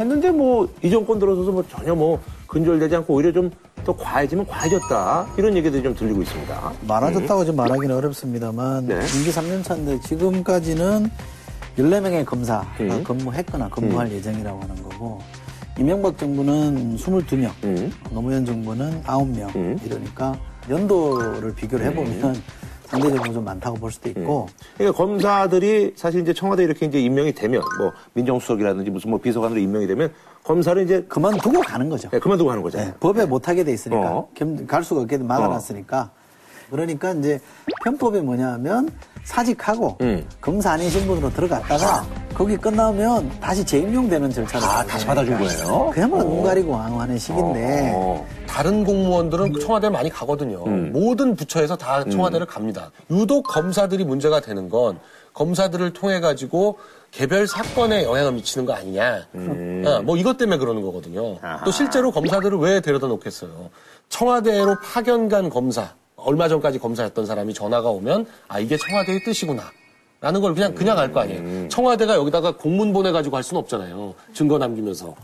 [0.00, 3.50] 했는데 뭐 이 정권 들어서서 뭐 전혀 뭐 근절되지 않고 오히려 좀
[3.84, 6.72] 더 과해지면 과해졌다 이런 얘기들이 좀 들리고 있습니다.
[6.88, 8.94] 많아졌다고 좀 말하기는 어렵습니다만 네.
[8.94, 11.10] 임기 3년 차인데 지금까지는
[11.78, 13.04] 14명의 검사가 음.
[13.04, 15.20] 근무했거나 근무할 예정이라고 하는 거고
[15.78, 17.92] 이명박 정부는 22명, 음.
[18.12, 19.78] 노무현 정부는 9명 음.
[19.84, 20.38] 이러니까
[20.70, 22.40] 연도를 비교를 해보면
[22.86, 24.46] 상대적으로 좀 많다고 볼 수도 있고
[24.76, 29.58] 그러니까 검사들이 사실 이제 청와대 에 이렇게 이제 임명이 되면 뭐 민정수석이라든지 무슨 뭐 비서관으로
[29.58, 30.12] 임명이 되면
[30.44, 32.08] 검사를 이제 그만두고 가는 거죠.
[32.10, 32.90] 네, 그만두고 하는 거잖아요.
[32.90, 34.28] 네, 법에 못 하게 돼 있으니까 어.
[34.34, 36.10] 겸- 갈 수가 없게 막아놨으니까
[36.70, 37.40] 그러니까 이제
[37.84, 38.90] 편법이 뭐냐면
[39.24, 40.26] 사직하고 음.
[40.40, 42.04] 검사 아닌 신분으로 들어갔다가
[42.34, 45.90] 거기 끝나면 다시 재임용되는 절차를 아, 다시 받아준 거예요?
[45.92, 48.26] 그야말로 눈 가리고 왕하는 시기인데 어.
[48.46, 50.64] 다른 공무원들은 청와대를 많이 가거든요.
[50.64, 52.90] 모든 부처에서 다 청와대를 갑니다.
[53.10, 54.98] 유독 검사들이 문제가 되는 건
[55.32, 56.78] 검사들을 통해 가지고
[57.10, 59.26] 개별 사건에 영향을 미치는 거 아니냐.
[59.34, 61.38] 어, 뭐 이것 때문에 그러는 거거든요.
[61.64, 63.70] 또 실제로 검사들을 왜 데려다 놓겠어요.
[64.08, 69.62] 청와대로 파견 간 검사, 얼마 전까지 검사였던 사람이 전화가 오면 아 이게 청와대의 뜻이구나.
[70.20, 71.68] 라는 걸 그냥 그냥 알 거 아니에요.
[71.68, 74.14] 청와대가 여기다가 공문 보내가지고 할 수는 없잖아요.
[74.32, 75.14] 증거 남기면서.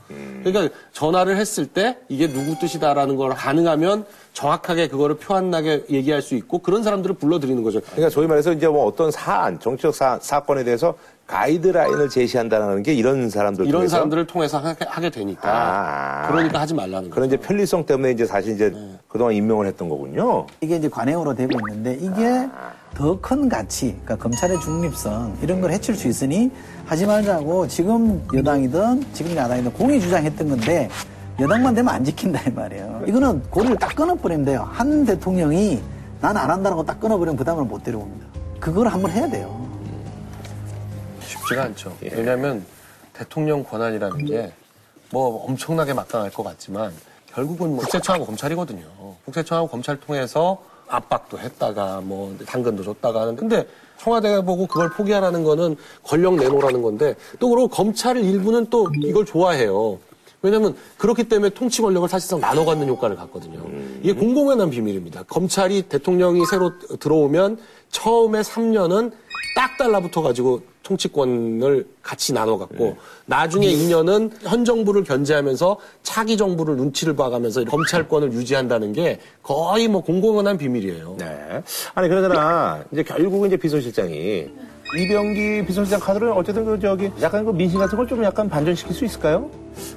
[0.45, 6.35] 그러니까 전화를 했을 때 이게 누구 뜻이다라는 걸 가능하면 정확하게 그거를 표안 나게 얘기할 수
[6.35, 7.81] 있고 그런 사람들을 불러들이는 거죠.
[7.81, 10.95] 그러니까 소위 말해서 이제 뭐 어떤 사안, 정치적 사, 사건에 대해서
[11.31, 15.49] 가이드라인을 제시한다는 게 이런 사람들 이런 통해서 사람들을 통해서 하게, 하게 되니까.
[15.49, 16.29] 아.
[16.29, 17.11] 그러니까 하지 말라는 거죠.
[17.15, 18.75] 그런 이제 편리성 때문에 이제 사실 이제
[19.09, 20.47] 그동안 임명을 했던 거군요.
[20.61, 22.49] 이게 이제 관행으로 되고 있는데 이게
[22.95, 26.51] 더큰 가치, 그러니까 검찰의 중립성 이런 걸 해칠 수 있으니
[26.85, 30.89] 하지 말자고 지금 여당이든 지금 야당이든 공이 주장했던 건데
[31.39, 33.05] 여당만 되면 안 지킨다 이 말이에요.
[33.07, 34.69] 이거는 고리를 딱 끊어버리면 돼요.
[34.73, 35.81] 한 대통령이
[36.21, 38.27] 난 안 한다는 거 딱 끊어버리면 그 다음을 못 데려옵니다.
[38.59, 39.60] 그걸 한번 해야 돼요.
[41.51, 41.97] 쉽지가 않죠.
[42.01, 42.65] 왜냐하면
[43.13, 44.53] 대통령 권한이라는 게
[45.13, 46.93] 뭐 엄청나게 막강할 것 같지만
[47.33, 48.85] 결국은 뭐 국세청하고 검찰이거든요.
[49.25, 53.67] 국세청하고 검찰 통해서 압박도 했다가 뭐 당근도 줬다가 하는데 근데
[53.99, 59.99] 청와대가 보고 그걸 포기하라는 거는 권력 내놓으라는 건데 또 그리고 검찰 일부는 또 이걸 좋아해요.
[60.43, 63.63] 왜냐하면 그렇기 때문에 통치 권력을 사실상 나눠 갖는 효과를 갖거든요.
[64.03, 65.25] 이게 공공연한 비밀입니다.
[65.25, 67.59] 검찰이 대통령이 새로 들어오면
[67.91, 69.13] 처음에 3년은
[69.55, 72.97] 딱 달라붙어 가지고 통치권을 같이 나눠 갖고
[73.27, 80.57] 나중에 2년은 현 정부를 견제하면서 차기 정부를 눈치를 봐가면서 검찰권을 유지한다는 게 거의 뭐 공공연한
[80.59, 81.17] 비밀이에요.
[81.19, 81.63] 네.
[81.95, 84.49] 아니 그러잖아 이제 결국은 이제 비서실장이
[84.97, 89.05] 이병기 비서실장 카드를 어쨌든 그 저기 약간 그 민심 같은 걸 좀 약간 반전시킬 수
[89.05, 89.49] 있을까요?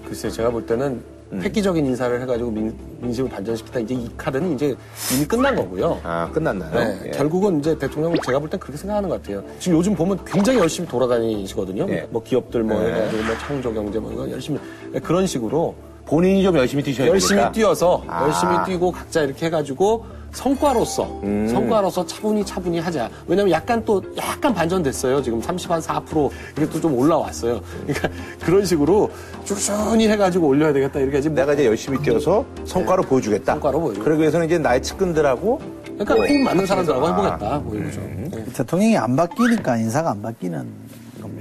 [0.05, 1.03] 글쎄 제가 볼 때는
[1.41, 4.75] 획기적인 인사를 해가지고 민, 민심을 반전시키다 이제 이 카드는 이제
[5.15, 5.99] 이미 끝난 거고요.
[6.03, 6.71] 아 끝났나요?
[6.73, 7.11] 네, 예.
[7.11, 9.43] 결국은 이제 대통령은 제가 볼 땐 그렇게 생각하는 것 같아요.
[9.59, 11.85] 지금 요즘 보면 굉장히 열심히 돌아다니시거든요.
[11.89, 12.07] 예.
[12.09, 12.93] 뭐 기업들 뭐 네.
[12.93, 14.59] 해가지고 뭐 창조 경제 뭐 이거 열심히
[15.03, 15.75] 그런 식으로
[16.13, 17.51] 본인이 좀 열심히 뛰셔야 열심히 되니까.
[17.51, 18.25] 뛰어서 아.
[18.27, 21.47] 열심히 뛰고 각자 이렇게 해가지고 성과로서 음.
[21.47, 23.09] 성과로서 차분히 차분히 하자.
[23.25, 25.23] 왜냐면 약간 또 약간 반전됐어요.
[25.23, 27.59] 지금 30한 4% 이게 또 좀 올라왔어요.
[27.87, 28.09] 그러니까
[28.45, 29.09] 그런 식으로
[29.47, 31.29] 꾸준히 해가지고 올려야 되겠다 이렇게 하지.
[31.29, 33.53] 뭐 내가 이제 열심히 뛰어서 성과로 보여주겠다.
[33.53, 34.03] 성과로 보여주겠다.
[34.03, 35.59] 그러기 위해서는 이제 나의 측근들하고
[35.97, 37.57] 그러니까 호흡 맞는 사람들하고 해보겠다.
[37.59, 37.99] 뭐 이거죠.
[38.01, 38.29] 음.
[38.31, 38.45] 네.
[38.53, 40.67] 대통령이 안 바뀌니까 인사가 안 바뀌는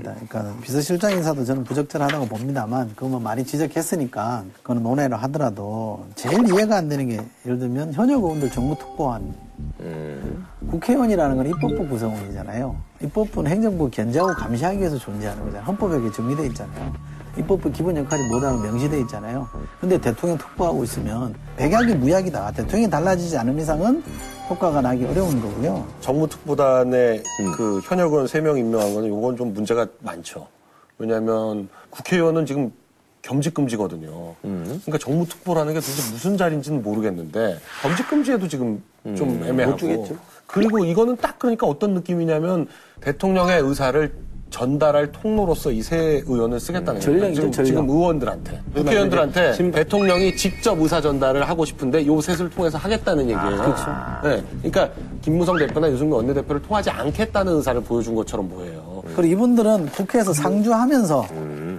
[0.02, 0.14] 겁니다.
[0.28, 6.76] 그러니까 비서실장 인사도 저는 부적절하다고 봅니다만 그거 뭐 많이 지적했으니까 그건 논의를 하더라도 제일 이해가
[6.76, 9.34] 안 되는 게 예를 들면 현역 의원들 정무특보한
[10.70, 12.76] 국회의원이라는 건 입법부 구성원이잖아요.
[13.02, 15.66] 입법부는 행정부 견제하고 감시하기 위해서 존재하는 거잖아요.
[15.66, 16.92] 헌법에 정리돼 있잖아요.
[17.38, 19.48] 입법부 기본 역할이 뭐다는 명시돼 있잖아요.
[19.80, 22.52] 근데 대통령 특보하고 있으면 백약이 무약이다.
[22.52, 24.02] 대통령이 달라지지 않은 이상은
[24.48, 25.86] 효과가 나기 어려운 거고요.
[26.00, 27.22] 정무특보단에
[27.56, 30.46] 그 현역 의원 3명 임명한 거는 이건 좀 문제가 많죠.
[30.98, 32.72] 왜냐하면 국회의원은 지금
[33.22, 34.34] 겸직금지거든요.
[34.42, 38.82] 그러니까 정무특보라는 게 도대체 무슨 자리인지는 모르겠는데 겸직금지에도 지금
[39.16, 39.76] 좀 애매하고.
[39.76, 40.16] 주겠죠.
[40.46, 42.66] 그리고 이거는 딱 그러니까 어떤 느낌이냐면
[43.00, 44.12] 대통령의 의사를
[44.52, 47.00] 전달할 통로로서 이세 의원을 쓰겠다는 거예요.
[47.00, 47.66] 전략이죠, 지금, 전략.
[47.66, 48.60] 지금 의원들한테.
[48.74, 53.56] 국회의원들한테 대통령이 직접 의사 전달을 하고 싶은데 요 셋을 통해서 하겠다는 얘기예요.
[53.56, 53.84] 그렇죠.
[54.22, 54.44] 네.
[54.58, 54.90] 그러니까
[55.22, 59.02] 김무성 대표나 유승민 원내대표를 통하지 않겠다는 의사를 보여준 것처럼 보여요.
[59.16, 61.26] 그리고 이분들은 국회에서 상주하면서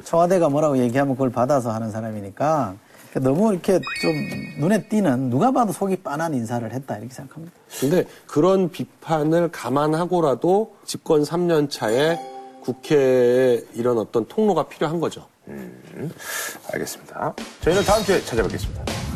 [0.04, 2.74] 청와대가 뭐라고 얘기하면 그걸 받아서 하는 사람이니까
[3.22, 4.12] 너무 이렇게 좀
[4.60, 7.56] 눈에 띄는 누가 봐도 속이 빤한 인사를 했다 이렇게 생각합니다.
[7.80, 12.33] 근데 그런 비판을 감안하고라도 집권 3년 차에
[12.64, 15.28] 국회에 이런 어떤 통로가 필요한 거죠.
[16.74, 17.36] 알겠습니다.
[17.62, 19.13] 저희는 다음 주에 찾아뵙겠습니다.